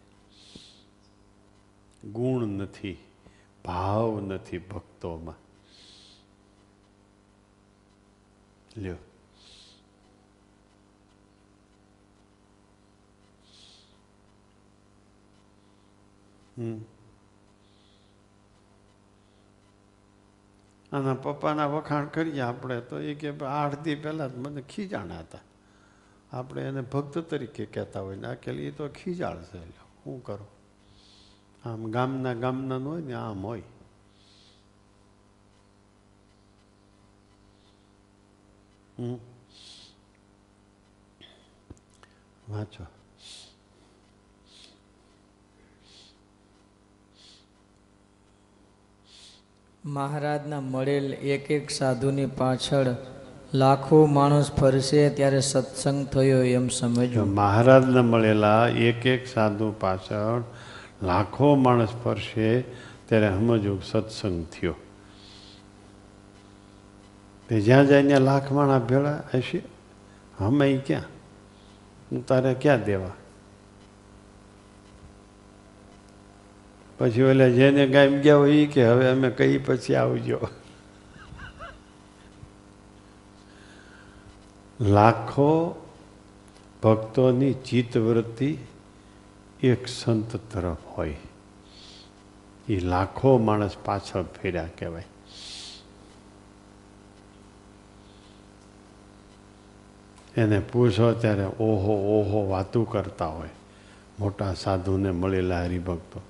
[2.08, 2.98] ગુણ નથી,
[3.66, 5.36] ભાવ નથી ભક્તોમાં.
[8.78, 8.96] લ્યો.
[20.92, 25.40] આના પપ્પાના વખાણ કરીએ આપણે, તો એ કે આઠ દી પહેલાં જ મને ખીજાણા હતા.
[26.32, 30.24] આપણે એને ભક્ત તરીકે કહેતા હોય ને, આ કે એ તો ખીજાળ છે, લ્યો શું
[30.24, 30.48] કરો?
[31.66, 33.64] આમ ગામના ગામના હોય ને, આમ હોય.
[39.00, 39.18] હમ.
[42.50, 42.99] વાંચો.
[49.86, 52.96] મહારાજના મળેલ એક એક સાધુની પાછળ
[53.54, 60.44] લાખો માણસ ફરશે ત્યારે સત્સંગ થયો એમ સમજો મહારાજને મળેલા એક એક સાધુ પાછળ
[61.04, 62.62] લાખો માણસ ફરશે
[63.06, 64.76] ત્યારે સમજો સત્સંગ થયો.
[67.50, 69.62] તે જ્યાં જઈને લાખ માણસ ભેળા હશે,
[70.40, 71.04] અમે ક્યાં?
[72.12, 73.10] હું તારે ક્યાં દેવા?
[77.00, 80.40] પછી ઓલે જેને ગામ ગયા હોય એ કે, હવે અમે કહી પછી આવજો.
[84.82, 85.76] લાખો
[86.84, 88.58] ભક્તોની ચિત્તવૃત્તિ
[89.64, 91.18] એક સંત તરફ હોય.
[92.70, 95.06] એ લાખો માણસ પાછળ ફેર્યા કહેવાય.
[100.38, 103.50] એને પૂછો ત્યારે ઓહો ઓહો વાતું કરતા હોય.
[104.20, 106.22] મોટા સાધુને મળેલા હરિભક્તો.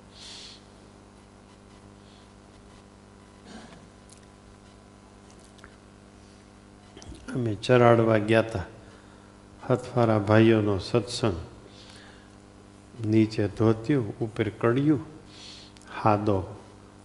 [7.35, 8.63] અમે ચરાડવા ગયા હતા
[9.69, 11.33] હથવારા ભાઈઓનો સત્સંગ.
[13.05, 14.99] નીચે ધોત્યું, ઉપર કડ્યું,
[16.01, 16.43] હાદો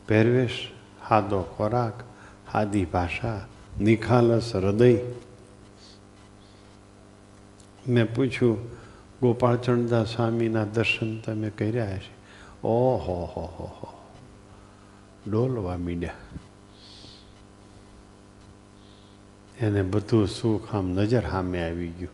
[0.09, 0.71] પહેરવેશ,
[1.09, 2.03] હાદો ખોરાક,
[2.53, 3.47] હાદી ભાષા,
[3.81, 4.99] નિખાલસ હૃદય.
[7.89, 8.71] મેં પૂછ્યું,
[9.23, 12.15] ગોપાળચંદા સ્વામીના દર્શન તમે કર્યા છે
[12.63, 13.93] ઓહો, હો હો હો.
[15.31, 16.11] ડોલવા મીડ્યા.
[19.65, 22.13] એને બધું સુખ આમ નજર સામે આવી ગયું.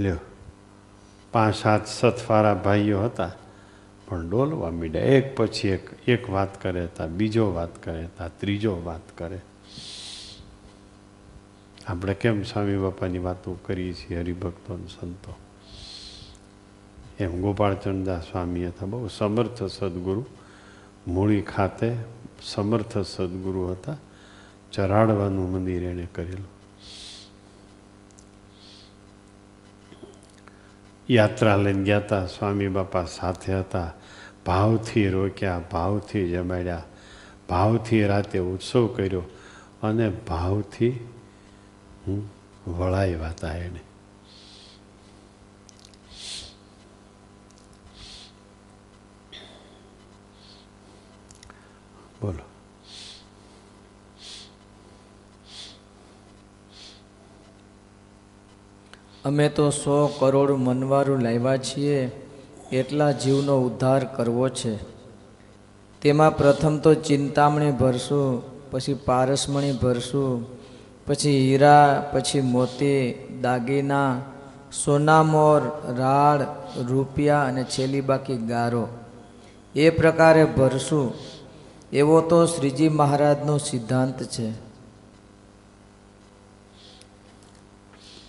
[0.00, 0.16] લ્યો,
[1.32, 3.30] પાંચ સાત સતફારા ભાઈઓ હતા,
[4.06, 5.02] પણ ડોલવા મીડ્યા.
[5.02, 9.40] એક પછી એક એક વાત કરે હતા, બીજો વાત કરે હતા, ત્રીજો વાત કરે.
[11.86, 15.36] આપણે કેમ સ્વામી બાપાની વાતો કરીએ છીએ હરિભક્તો સંતો?
[17.20, 20.26] એમ ગોપાળચંદા સ્વામી હતા, બહુ સમર્થ સદગુરુ
[21.06, 21.96] મૂળી ખાતે
[22.42, 23.96] સમર્થ સદગુરુ હતા.
[24.72, 26.58] ચરાડવાનું મંદિર એણે કરેલું.
[31.10, 33.92] યાત્રા લઈને ગયા હતા સ્વામી બાપા સાથે હતા.
[34.46, 36.82] ભાવથી રોક્યા, ભાવથી જમાડ્યા.
[37.48, 39.22] ભાવથી રાતે ઉત્સવ કર્યો
[39.82, 40.90] અને ભાવથી
[42.06, 42.30] હું
[42.66, 43.87] વળાવ્યા હતા એને.
[52.22, 52.42] બોલો.
[59.24, 62.10] અમે તો સો કરોડ મનવારું લાવ્યા છીએ,
[62.72, 64.78] એટલા જીવનો ઉદ્ધાર કરવો છે.
[66.00, 70.46] તેમાં પ્રથમ તો ચિંતામણી ભરશું, પછી પારસમણી ભરશું,
[71.06, 74.20] પછી હીરા, પછી મોતી, દાગીના
[74.84, 75.60] સોનામોર
[75.96, 76.42] રાડ,
[76.88, 78.88] રૂપિયા અને છેલ્લી બાકી ગારો.
[79.74, 81.37] એ પ્રકારે ભરશું.
[81.92, 84.50] એવો તો શ્રીજી મહારાજનો સિદ્ધાંત છે.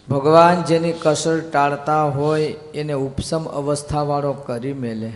[0.09, 5.11] ભગવાન જેની કસર ટાળતા હોય એને ઉપસમ અવસ્થાવાળો કરી મેલે.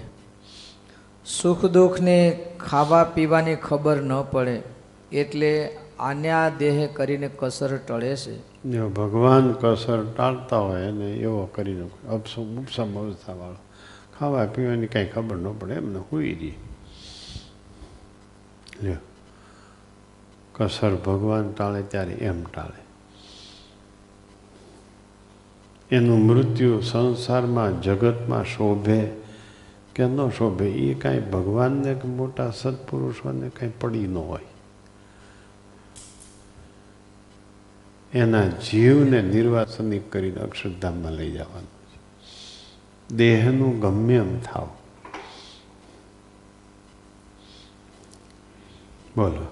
[1.26, 4.62] સુખ દુઃખને ખાવા પીવાની ખબર ન પડે
[5.12, 8.36] એટલે આન્યા દેહે કરીને કસર ટળે છે.
[8.88, 13.56] ભગવાન કસર ટાળતા હોય એને એવો કરીને ઉપસમ અવસ્થાવાળો.
[14.20, 16.54] ખાવા પીવાની કાંઈ ખબર ન પડે, એમને હુઈ રહી.
[18.82, 18.96] લ્યો.
[20.54, 22.84] કસર ભગવાન ટાળે ત્યારે એમ ટાળે.
[25.96, 29.08] એનું મૃત્યુ સંસારમાં, જગતમાં શોભે
[29.96, 34.42] કે ન શોભે, એ કાંઈ ભગવાનને કે મોટા સત્પુરુષોને કાંઈ પડી ન હોય.
[38.14, 41.74] એના જીવને નિર્વાસનિક કરીને અક્ષરધામમાં લઈ જવાનું
[43.16, 44.70] દેહનું ગમ્યમ થાવ.
[49.16, 49.46] બોલો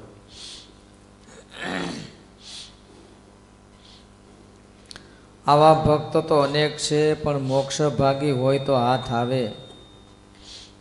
[5.48, 9.52] આવા ભક્ત તો અનેક છે, પણ મોક્ષ ભાગી હોય તો હાથ આવે.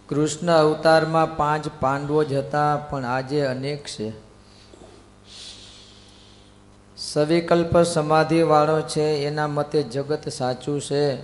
[0.08, 4.12] કૃષ્ણ અવતારમાં પાંચ પાંડવો જ હતા, પણ આજે અનેક છે.
[6.96, 11.22] સવિકલ્પ સમાધિ વાળો છે, એના મતે જગત સાચું છે.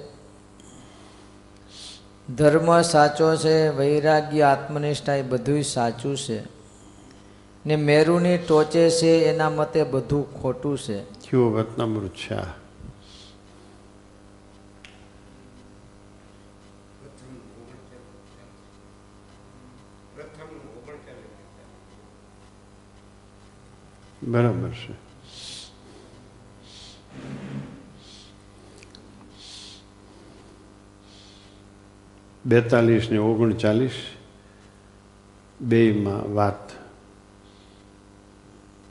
[2.35, 6.56] ધર્મ સાચો છે, વૈરાગ્ય, આત્મનિષ્ઠા એ બધું સાચું છે.
[7.67, 10.99] ને મેરુની ટોચે છે, એના મતે બધું ખોટું છે.
[11.31, 12.47] કયો વતના મૃચ્છા
[24.23, 24.95] બરાબર છે.
[32.47, 33.97] બેતાલીસ ને ઓગણચાલીસ,
[35.61, 36.66] બેમાં વાત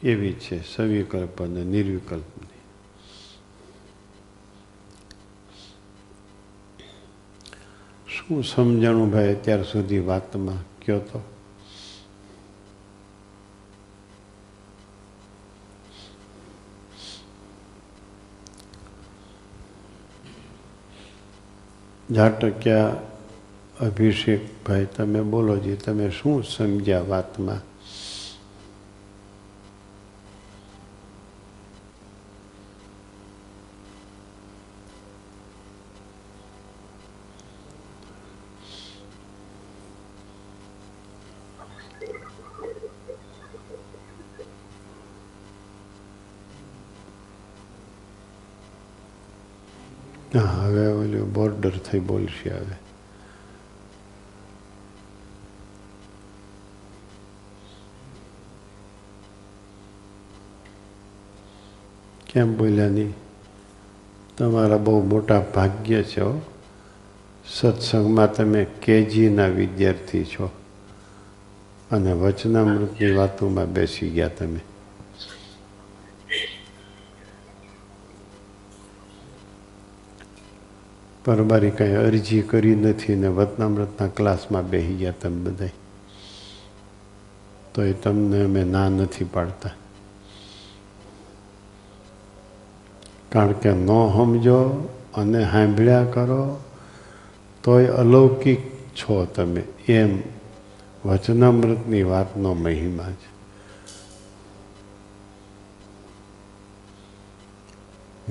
[0.06, 2.56] એવી છે, સવિકલ્પ અને નિર્વિકલ્પની
[8.08, 11.22] શું સમજાણું ભાઈ અત્યાર સુધી વાતમાં કયો તો?
[22.12, 22.88] ઝાટક્યા
[23.80, 27.75] અભિષેકભાઈ, તમે બોલો જે, તમે શું સમજ્યા વાતમાં?
[50.40, 52.86] હવે ઓલું બોર્ડર થઈ બોલશે હવે.
[62.34, 63.14] કેમ બોલ્યા નહીં?
[64.38, 66.22] તમારા બહુ મોટા ભાગ્ય છે
[67.48, 70.50] સત્સંગમાં તમે કેજીના વિદ્યાર્થી છો.
[71.92, 74.60] અને વચનામૃતની વાતોમાં બેસી ગયા તમે.
[81.26, 85.68] પરબારી કાંઈ અરજી કરી નથી ને વતનામૃતના ક્લાસમાં બેસી ગયા તમે બધા
[87.74, 89.70] તો એ તમને અમે ના નથી પાડતા.
[93.30, 96.60] કારણ કે ન સમજો અને સાંભળ્યા કરો,
[97.64, 99.64] તોય અલૌકિક છો તમે.
[99.88, 100.20] એમ
[101.06, 103.36] વચનામૃતની વાતનો મહિમા છે.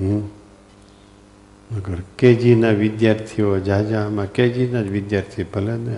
[0.03, 0.44] હમ?
[1.71, 5.97] મગર કેજીના વિદ્યાર્થીઓ જાજામાં, કેજીના જ વિદ્યાર્થી ભલે ને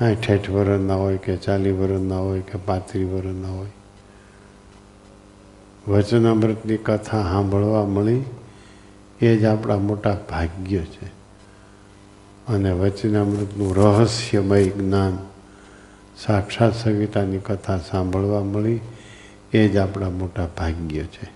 [0.00, 3.70] આઠ વર્ષના હોય કે ચાલી વર્ષના હોય કે પાંત્રીસ વર્ષના હોય.
[5.88, 8.22] વચનામૃતની કથા સાંભળવા મળી
[9.20, 11.06] એ જ આપણા મોટા ભાગ્ય છે.
[12.48, 15.18] અને વચનામૃતનું રહસ્યમય જ્ઞાન,
[16.16, 18.80] સાક્ષાત સવિતાની કથા સાંભળવા મળી
[19.52, 21.35] એ જ આપણા મોટા ભાગ્ય છે.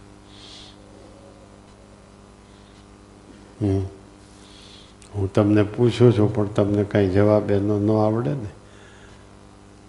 [5.14, 8.48] હું તમને પૂછું છું પણ તમને કાંઈ જવાબ એનો ન આવડે ને.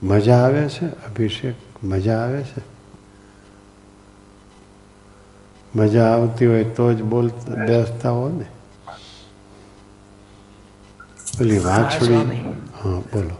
[0.03, 0.85] મજા આવે છે?
[0.85, 1.55] અભિષેક?
[1.83, 2.61] મજા આવે છે?
[5.75, 8.45] મજા આવતી હોય તો જ બોલતા બેસતા હો ને.
[11.37, 12.15] પેલી વાછડી.
[12.73, 13.35] હા બોલો.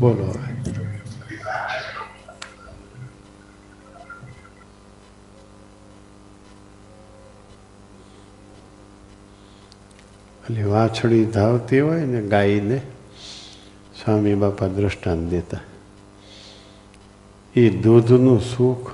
[0.00, 0.51] બોલો હવે.
[10.82, 12.78] વાછડી ધાવતી હોય ને ગાયને
[14.04, 15.58] સ્વામી બાપા દ્રષ્ટાંત દેતા.
[17.54, 18.90] એ દૂધનું સુખ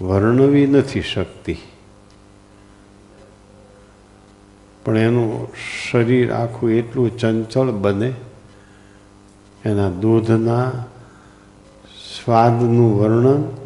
[0.00, 1.56] વર્ણવી નથી શકતી.
[4.84, 5.48] પણ એનું
[5.90, 8.12] શરીર આખું એટલું ચંચળ બને,
[9.64, 10.72] એના દૂધના
[11.88, 13.56] સ્વાદનું વર્ણન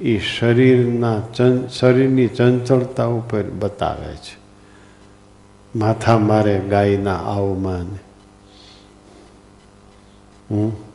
[0.00, 4.47] એ શરીરના ચં, શરીરની ચંચળતા ઉપર બતાવે છે.
[5.76, 7.84] માથા મારે ગાયના આવમાં
[10.50, 10.88] હું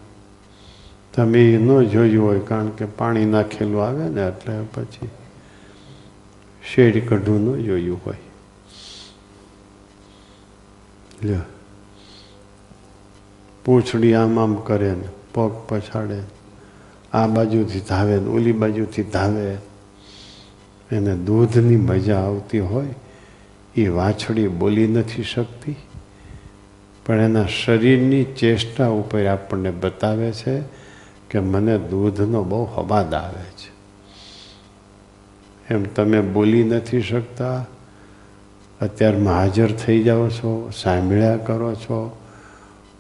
[1.16, 5.10] તમે એ ન જોયું હોય, કારણ કે પાણી નાખેલું આવે ને, એટલે પછી
[6.74, 8.18] શેડ કઢું ન જોયું હોય.
[11.24, 11.40] લ્યો.
[13.66, 16.20] પૂંછડી આમ આમ કરે ને, પગ પછાડે.
[17.14, 19.58] આ બાજુથી ધાવે ને, ઓલી બાજુથી ધાવે.
[20.92, 22.96] એને દૂધની મજા આવતી હોય.
[23.76, 25.76] એ વાછડી બોલી નથી શકતી,
[27.06, 30.62] પણ એના શરીરની ચેષ્ટા ઉપર આપણને બતાવે છે
[31.30, 33.74] કે મને દૂધનો બહુ હવાદ આવે છે.
[35.74, 37.66] એમ તમે બોલી નથી શકતા,
[38.82, 42.18] અત્યારમાં હાજર થઈ જાઓ છો, સાંભળ્યા કરો છો,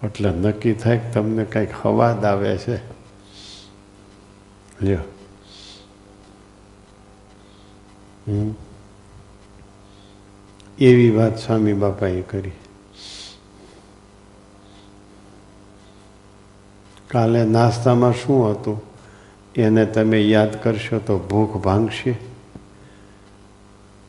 [0.03, 2.77] એટલે નક્કી થાય કે તમને કંઈક હવાદ આવે છે.
[4.81, 4.97] લ્યો.
[8.27, 8.72] હમ.
[10.79, 12.51] એવી વાત સ્વામી બાપાએ કરી.
[17.07, 18.81] કાલે નાસ્તામાં શું હતું?
[19.55, 22.15] એને તમે યાદ કરશો તો ભૂખ ભાંગશે.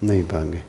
[0.03, 0.61] નહીં ભાંગે.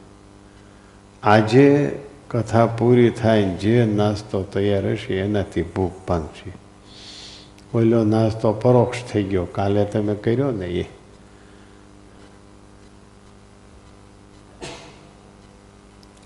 [1.23, 6.51] આજે કથા પૂરી થાય, જે નાસ્તો તૈયાર હશે એનાથી ભૂખ ભાંગશે.
[7.77, 9.45] ઓલો નાસ્તો પરોક્ષ થઈ ગયો.
[9.45, 10.94] કાલે તમે કર્યો ને એ.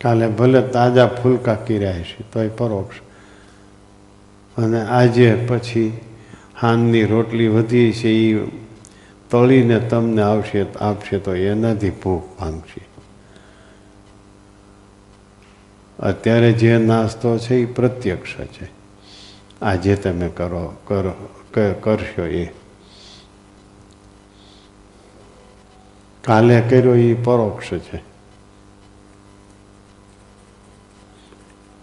[0.01, 2.95] કાલે ભલે તાજા ફૂલકા કર્યા છે તોય પરોક્ષ.
[4.57, 6.01] અને આજે પછી
[6.61, 8.47] હાનની રોટલી વધી છે એ
[9.29, 12.81] તળીને તમને આવશે, આપશે તો એનાથી ભૂખ ભાંગશે.
[15.99, 18.69] અત્યારે જે નાસ્તો છે એ પ્રત્યક્ષ છે.
[19.61, 21.13] આજે તમે કરો કરો
[21.81, 22.45] કરશો એ.
[26.23, 28.08] કાલે કર્યો એ પરોક્ષ છે.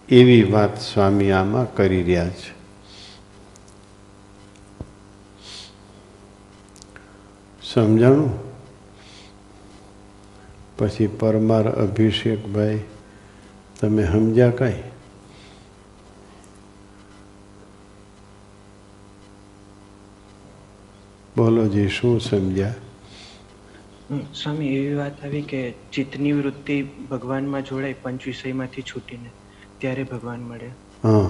[0.09, 2.57] એવી વાત સ્વામી આમાં કરી રહ્યા છે.
[7.63, 8.47] સમજાણું?
[10.79, 12.81] પછી પરમાર અભિષેકભાઈ,
[13.81, 14.83] તમે સમજ્યા કઈ?
[21.37, 22.75] બોલો જી શું સમજ્યા?
[24.43, 29.31] સ્વામી, એવી વાત આવી કે ચિત્તની વૃત્તિ ભગવાનમાં જોડાય, પંચ વિષયમાંથી છૂટીને.
[29.81, 30.71] ત્યારે ભગવાન મળે.
[31.05, 31.29] હા.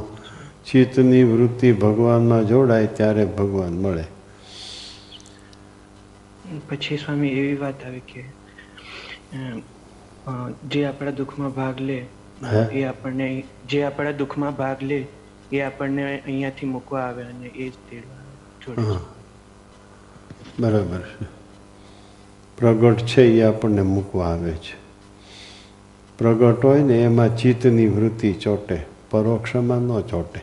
[0.67, 4.05] ચિત્તની વૃત્તિ ભગવાનમાં જોડાય ત્યારે ભગવાન મળે.
[6.67, 8.21] પછી સ્વામી એવી વાત આવી કે
[10.69, 11.99] જે આપણા દુઃખમાં ભાગ લે
[12.73, 13.27] એ આપણને
[13.67, 14.99] જે આપણા દુઃખમાં ભાગ લે
[15.51, 18.25] એ આપણને અહીંયાથી મૂકવા આવે અને એ જ તેડવા
[18.61, 18.87] જોડે
[20.59, 21.27] બરાબર છે.
[22.59, 24.75] પ્રગટ છે એ આપણને મૂકવા આવે છે.
[26.19, 30.41] પ્રગટ હોય ને એમાં ચિત્તની વૃત્તિ ચોટે, પરોક્ષમાં ન ચોટે.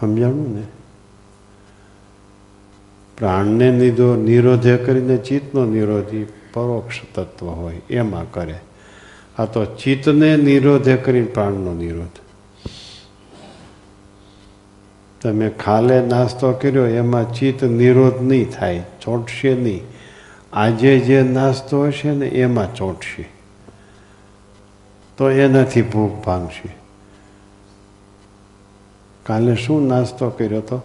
[0.00, 0.62] સમજાણું ને?
[3.18, 8.58] પ્રાણને નિધો, નિરોધે કરીને ચિત્તનો નિરોધી, પરોક્ષ તત્વ હોય, એમાં કરે.
[9.38, 12.22] આ તો ચિત્તને નિરોધે કરીને પ્રાણનો નિરોધ.
[15.22, 19.80] તમે ખાલે નાસ્તો કર્યો, એમાં ચિત્ત નિરોધ નહીં થાય, ચોંટશે નહીં.
[20.52, 23.31] આજે જે નાસ્તો હશે ને, એમાં ચોટશે.
[25.16, 26.82] તો એ નથી ભૂખ ભાંગશે.
[29.26, 30.76] કાલે શું નાસ્તો કર્યો હતો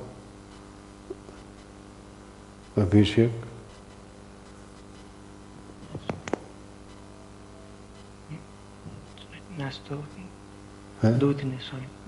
[2.78, 3.30] અભિષેક?
[9.60, 10.04] નાસ્તો.
[11.18, 11.60] દૂધ ને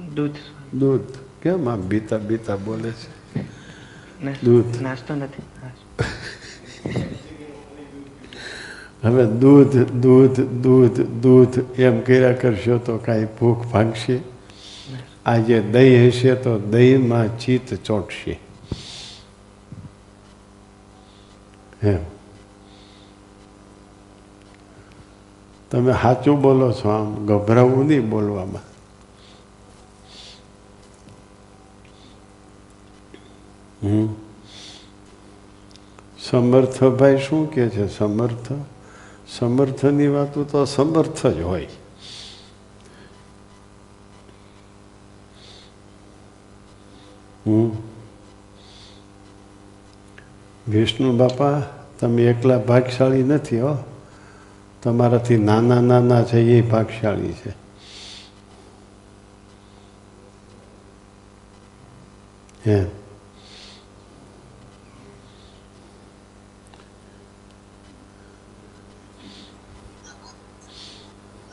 [0.06, 0.36] દૂધ
[0.74, 1.02] દૂધ.
[1.42, 3.42] કેમ આમ બીતા બીતા બોલે છે?
[4.44, 4.82] દૂધ.
[4.82, 5.42] નાસ્તો નથી.
[5.42, 5.89] નાસ્તો
[9.04, 14.20] હવે દૂધ દૂધ દૂધ દૂધ એમ કર્યા કરશો તો કાંઈ ભૂખ ભાગશે.
[15.26, 18.40] આજે દહીં હશે તો દહીંમાં ચિત્ત ચોંટશે.
[21.84, 21.98] એમ.
[25.72, 28.62] તમે સાચું બોલો છો આમ, ગભરાવું નહીં બોલવામાં.
[33.84, 34.16] હમ.
[36.30, 37.88] સમર્થભાઈ શું કે છે?
[37.88, 38.52] સમર્થ?
[39.38, 41.68] સમર્થની વાતો તો સમર્થ જ હોય.
[47.48, 47.72] હમ.
[50.68, 51.62] વિષ્ણુ બાપા,
[52.00, 53.78] તમે એકલા ભાગશાળી નથી હો.
[54.84, 57.54] તમારાથી નાના નાના છે એ ભાગશાળી છે.
[62.72, 62.99] એમ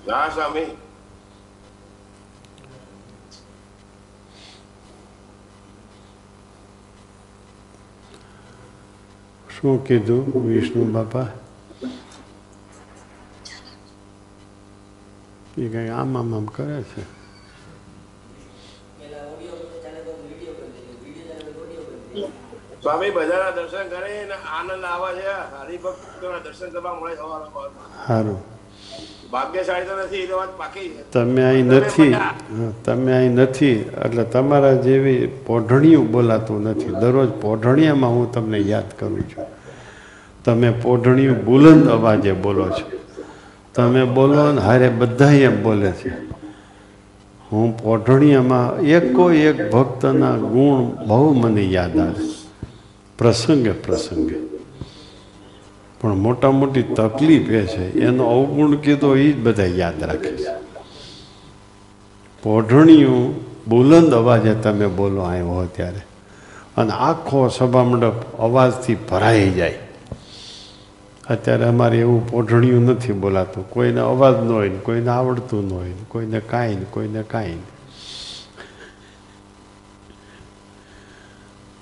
[0.07, 0.71] ના સ્વામી
[9.49, 11.29] શું કીધું વિષ્ણુ બાપા
[15.57, 17.03] એ કઈ આમ આમ આમ કરે છે
[22.83, 25.33] સ્વામી બધાના દર્શન કરીને આનંદ આવે છે.
[25.59, 27.47] હરિભક્તોના દર્શન કરવા મળે સવારે.
[28.07, 28.41] સારું
[31.13, 32.15] તમે અહીં નથી.
[32.85, 33.85] તમે અહીં નથી.
[34.05, 36.89] એટલે તમારા જેવી પોઢણિયું બોલાતું નથી.
[36.89, 39.45] દરરોજ પોઢણિયામાં હું તમને યાદ કરું છું.
[40.45, 42.91] તમે પોઢણિયું બુલંદ અવાજે બોલો છો.
[43.75, 46.09] તમે બોલો ને હારે બધા એમ બોલે છે.
[47.53, 52.25] હું પોઢણિયામાં એકો એક ભક્તના ગુણ બહુ મને યાદ આવે
[53.19, 54.56] પ્રસંગે પ્રસંગે.
[56.07, 60.47] પણ મોટા મોટી તકલીફ એ છે, એનો અવગુણ કીધો એ જ બધા યાદ રાખે છે.
[62.43, 63.35] પોઢણિયું
[63.69, 66.01] બુલંદ અવાજે તમે બોલો આવ્યો હો ત્યારે.
[66.77, 69.79] અને આખો સભા મંડપ અવાજથી ભરાઈ જાય.
[71.31, 73.71] અત્યારે અમારે એવું પોઢણિયું નથી બોલાતું.
[73.71, 77.49] કોઈને અવાજ ન હોય ને, કોઈને આવડતું ન હોય ને, કોઈને કાંઈ ને, કોઈને કાંઈ
[77.49, 77.67] ને.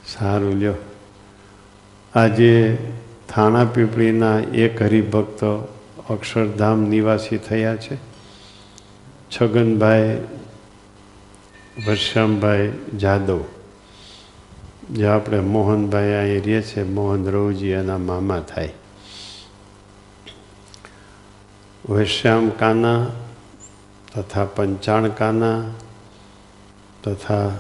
[0.06, 0.74] સારું લ્યો.
[2.14, 2.78] આજે
[3.28, 5.44] થાણા પીપળીના એક હરિભક્ત
[6.10, 7.96] અક્ષરધામ નિવાસી થયા છે.
[9.30, 10.20] છગનભાઈ
[11.86, 13.44] વરશ્યામભાઈ જાદવ.
[14.90, 18.72] જે આપણે મોહનભાઈ અહીં રહે છે, મોહન રવજી એના મામા થાય.
[21.90, 23.06] વૈશ્યામ કાના
[24.16, 25.64] તથા પંચાણ કાના
[27.04, 27.50] તથા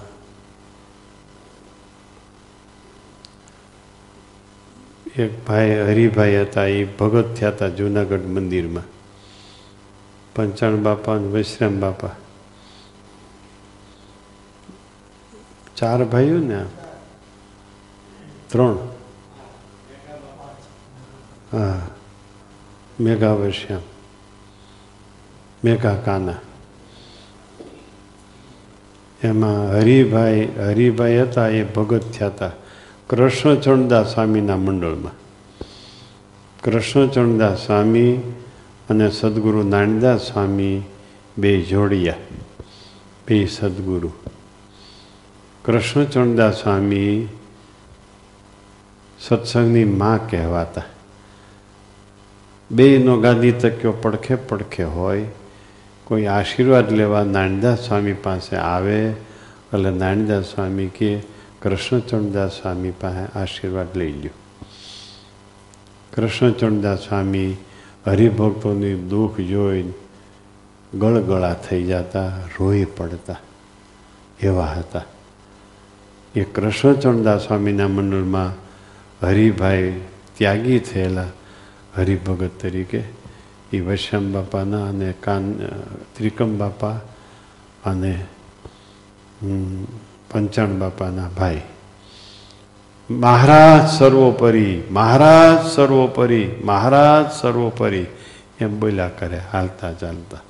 [5.18, 8.82] એક ભાઈ, હરિભાઈ હતા એ ભગત થયા હતા જુનાગઢ મંદિરમાં.
[10.36, 12.08] પંચાણ બાપા અને વૈશ્રામ બાપા.
[15.76, 16.64] ચાર ભાઈઓ ને?
[18.48, 18.78] ત્રણ.
[21.52, 21.88] હા.
[23.00, 23.80] મેઘા વૈશ્યામ
[25.64, 26.34] મેઘા કાના.
[29.22, 32.50] એમાં હરિભાઈ હરિભાઈ હતા, એ ભગત થયા હતા.
[33.14, 35.12] કૃષ્ણચંદદાસ સ્વામીના મંડળમાં.
[36.62, 38.16] કૃષ્ણચરણદાસ સ્વામી
[38.90, 40.82] અને સદગુરુ નાનદાસ સ્વામી
[41.38, 42.14] બે જોડિયા,
[43.28, 44.12] બે સદગુરુ.
[45.64, 47.28] કૃષ્ણચરણદાસ સ્વામી
[49.20, 50.82] સત્સંગની માં કહેવાતા.
[52.70, 55.26] બેયનો ગાદી તક્યો પડખે પડખે હોય,
[56.04, 61.33] કોઈ આશીર્વાદ લેવા નાનદાસ સ્વામી પાસે આવે, એટલે નાનદાસ સ્વામી કે
[61.64, 64.36] કૃષ્ણચંદદાસ સ્વામી પાસે આશીર્વાદ લઈ લ્યો
[66.12, 67.52] કૃષ્ણચરણદાસ સ્વામી
[68.06, 69.86] હરિભક્તોની દુઃખ જોઈ
[70.92, 73.40] ગળગળા થઈ જતા રોઈ પડતા
[74.40, 75.04] એવા હતા
[76.34, 78.52] એ કૃષ્ણચરણદાસ સ્વામીના મંડળમાં
[79.22, 79.90] હરિભાઈ
[80.36, 81.28] ત્યાગી થયેલા
[81.96, 83.04] હરિભગત તરીકે
[83.72, 85.44] એ વૈશ્યામ બાપાના અને કાન
[86.14, 86.96] ત્રિકમ બાપા
[87.84, 88.14] અને
[90.34, 91.60] પંચાણ બાપાના ભાઈ.
[93.10, 98.06] મહારાજ સર્વોપરી મહારાજ સર્વોપરી મહારાજ સર્વોપરી
[98.60, 100.40] એમ બોલ્યા કરે, હાલતા ચાલતા.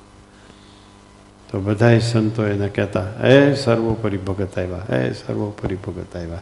[1.49, 6.41] તો બધાય સંતો એને કહેતા, એ સર્વોપરી ભગત આવ્યા, એ સર્વોપરી ભગત આવ્યા.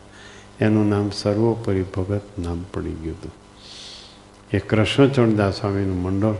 [0.61, 3.31] એનું નામ સર્વોપરી ભગત નામ પડી ગયું હતું.
[4.51, 6.35] એ કૃષ્ણચંદદાસ સ્વામીનું મંડળ,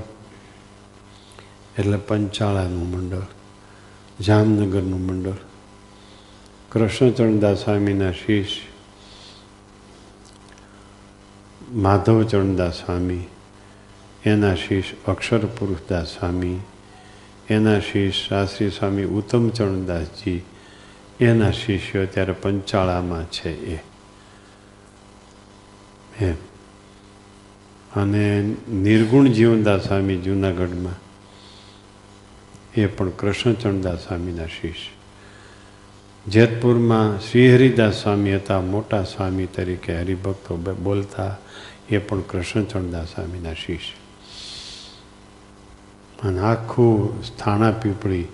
[1.80, 3.26] એટલે પંચાળાનું મંડળ,
[4.22, 5.42] જામનગરનું મંડળ
[6.74, 8.72] કૃષ્ણચરણદાસ સ્વામીના શિષ્ય
[11.72, 13.24] માધવચરણદાસ સ્વામી,
[14.26, 16.60] એના શિષ્ય અક્ષર પુરુષદાસ સ્વામી,
[17.50, 20.42] એના શિષ્ય શાસ્ત્રી સ્વામી ઉત્તમચરણદાસજી,
[21.20, 23.84] એના શિષ્યો અત્યારે પંચાળામાં છે એ.
[26.20, 26.36] એમ.
[27.96, 30.94] અને નિર્ગુણ જીવનદાસ સ્વામી જૂનાગઢમાં
[32.76, 35.03] એ પણ કૃષ્ણચરણદાસ સ્વામીના શિષ્ય.
[36.28, 41.38] જેતપુરમાં શ્રીહરિદાસ સ્વામી હતા, મોટા સ્વામી તરીકે હરિભક્તો બોલતા,
[41.90, 43.98] એ પણ કૃષ્ણચંદદાસ સ્વામીના શિષ્ય.
[46.28, 48.26] અને આખું સ્થાણા પીપળી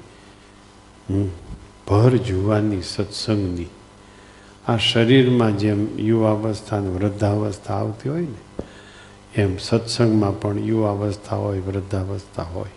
[1.88, 3.66] ભર જુવાની સત્સંગની.
[4.68, 8.64] આ શરીરમાં જેમ યુવાવસ્થા અને વૃદ્ધાવસ્થા આવતી હોય ને,
[9.42, 12.70] એમ સત્સંગમાં પણ યુવાવસ્થા હોય, વૃદ્ધાવસ્થા હોય.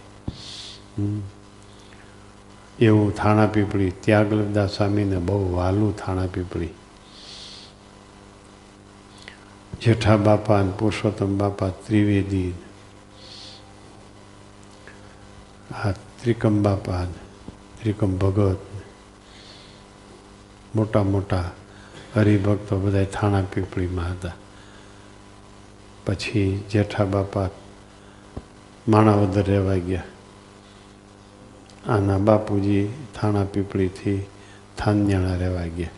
[2.79, 6.69] એવું થાણા પીપળી ત્યાગલદાસ સ્વામીને બહુ વહાલું થાણા પીપળી.
[9.83, 12.55] જેઠા બાપા અને પુરુષોત્તમ બાપા ત્રિવેદી.
[15.73, 17.05] આ ત્રિકમ બાપા
[17.83, 18.57] ત્રિકમ ભગત.
[20.75, 21.51] મોટા મોટા
[22.17, 24.33] હરિભક્તો બધા થાણા પીપળીમાં હતા.
[26.07, 27.49] પછી જેઠા બાપા
[28.89, 30.03] માણાવદર રહેવા ગયા.
[31.89, 34.27] આના બાપુજી થાણા પીપળીથી
[34.77, 35.89] થાન્યાણા રહેવા ગયા.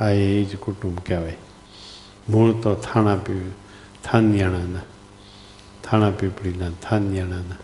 [0.00, 1.36] આ એ જ કુટુંબ કહેવાય.
[2.28, 3.52] મૂળ તો થાણા પી
[4.04, 4.80] થાન્યાણાના
[5.82, 7.56] થાણા પીપળીના થાન્યાણાના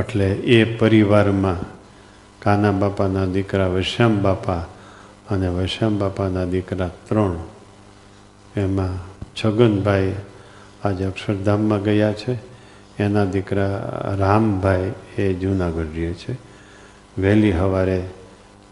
[0.00, 1.56] એટલે એ પરિવારમાં
[2.40, 4.66] કાના બાપાના દીકરા, વૈશ્યામ બાપા
[5.30, 7.36] અને વૈશ્યામ બાપાના દીકરા ત્રણ.
[8.56, 8.98] એમાં
[9.34, 10.14] છગનભાઈ
[10.84, 12.53] આજે અક્ષરધામમાં ગયા છે.
[12.98, 16.36] એના દીકરા રામભાઈ એ જૂનાગઢ રહે છે.
[17.18, 18.02] વહેલી સવારે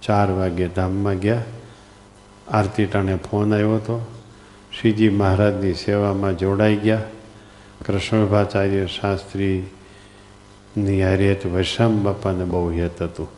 [0.02, 1.42] ચાર વાગે ધામમાં ગયા.
[2.48, 4.14] આરતી ટાણે ફોન આવ્યો હતો
[4.80, 7.02] શ્રીજી મહારાજની સેવામાં જોડાઈ ગયા.
[7.86, 13.28] કૃષ્ણભાચાર્ય શાસ્ત્રીની હરિયત વૈશામ બાપાને બહુ હેત હતું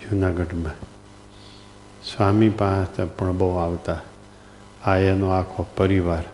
[0.00, 0.72] જૂનાગઢમાં.
[2.04, 4.00] સ્વામી પાસે પણ બહુ આવતા.
[4.84, 6.24] આ એનો આખો પરિવાર.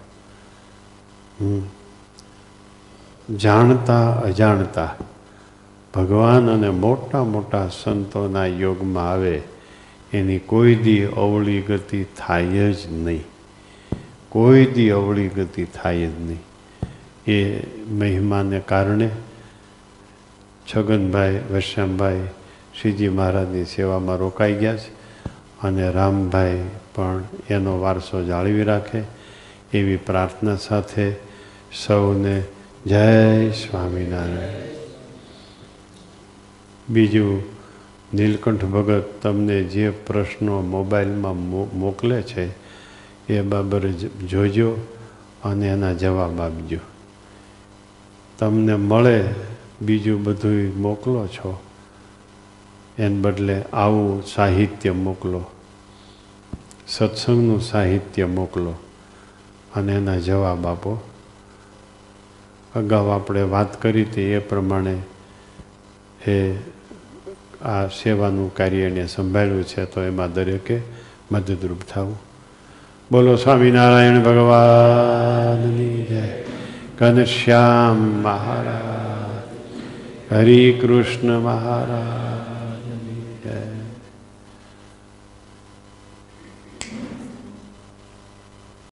[1.40, 1.75] હમ.
[3.34, 4.94] જાણતા, અજાણતા.
[5.94, 9.42] ભગવાન અને મોટા મોટા સંતોના યોગમાં આવે,
[10.12, 13.24] એની કોઈ દી અવળી ગતિ થાય જ નહીં.
[14.28, 16.38] કોઈ દી અવળી ગતિ થાય જ નહીં.
[17.30, 19.10] એ મહિમાને કારણે
[20.74, 22.20] છગનભાઈ વશ્યામભાઈ
[22.80, 24.90] શ્રીજી મહારાજની સેવામાં રોકાઈ ગયા છે
[25.62, 26.62] અને રામભાઈ
[26.94, 29.02] પણ એનો વારસો જાળવી રાખે
[29.72, 31.12] એવી પ્રાર્થના સાથે
[31.86, 32.42] સૌને
[32.86, 34.66] જય સ્વામિનારાયણ.
[36.88, 37.42] બીજું,
[38.14, 41.36] નીલકંઠ ભગત તમને જે પ્રશ્નો મોબાઈલમાં
[41.78, 42.44] મોકલે છે,
[43.28, 43.88] એ બાબર
[44.30, 44.70] જોજો
[45.44, 46.78] અને એના જવાબ આપજો.
[48.38, 49.24] તમને મળે
[49.82, 51.60] બીજું બધું મોકલો છો,
[52.98, 55.42] એને બદલે આવું સાહિત્ય મોકલો.
[56.88, 58.74] સત્સંગનું સાહિત્ય મોકલો
[59.74, 61.02] અને એના જવાબ આપો.
[62.76, 64.96] અગાઉ આપણે વાત કરી હતી એ પ્રમાણે
[66.30, 66.54] એ
[67.62, 70.80] આ સેવાનું કાર્ય એને સંભાળ્યું છે, તો એમાં દરેકે
[71.32, 72.16] મદદરૂપ થવું.
[73.10, 76.44] બોલો, સ્વામિનારાયણ ભગવાનની જય.
[77.00, 80.34] ઘનશ્યામ મહારાજ.
[80.34, 82.45] હરિ કૃષ્ણ મહારાજની જય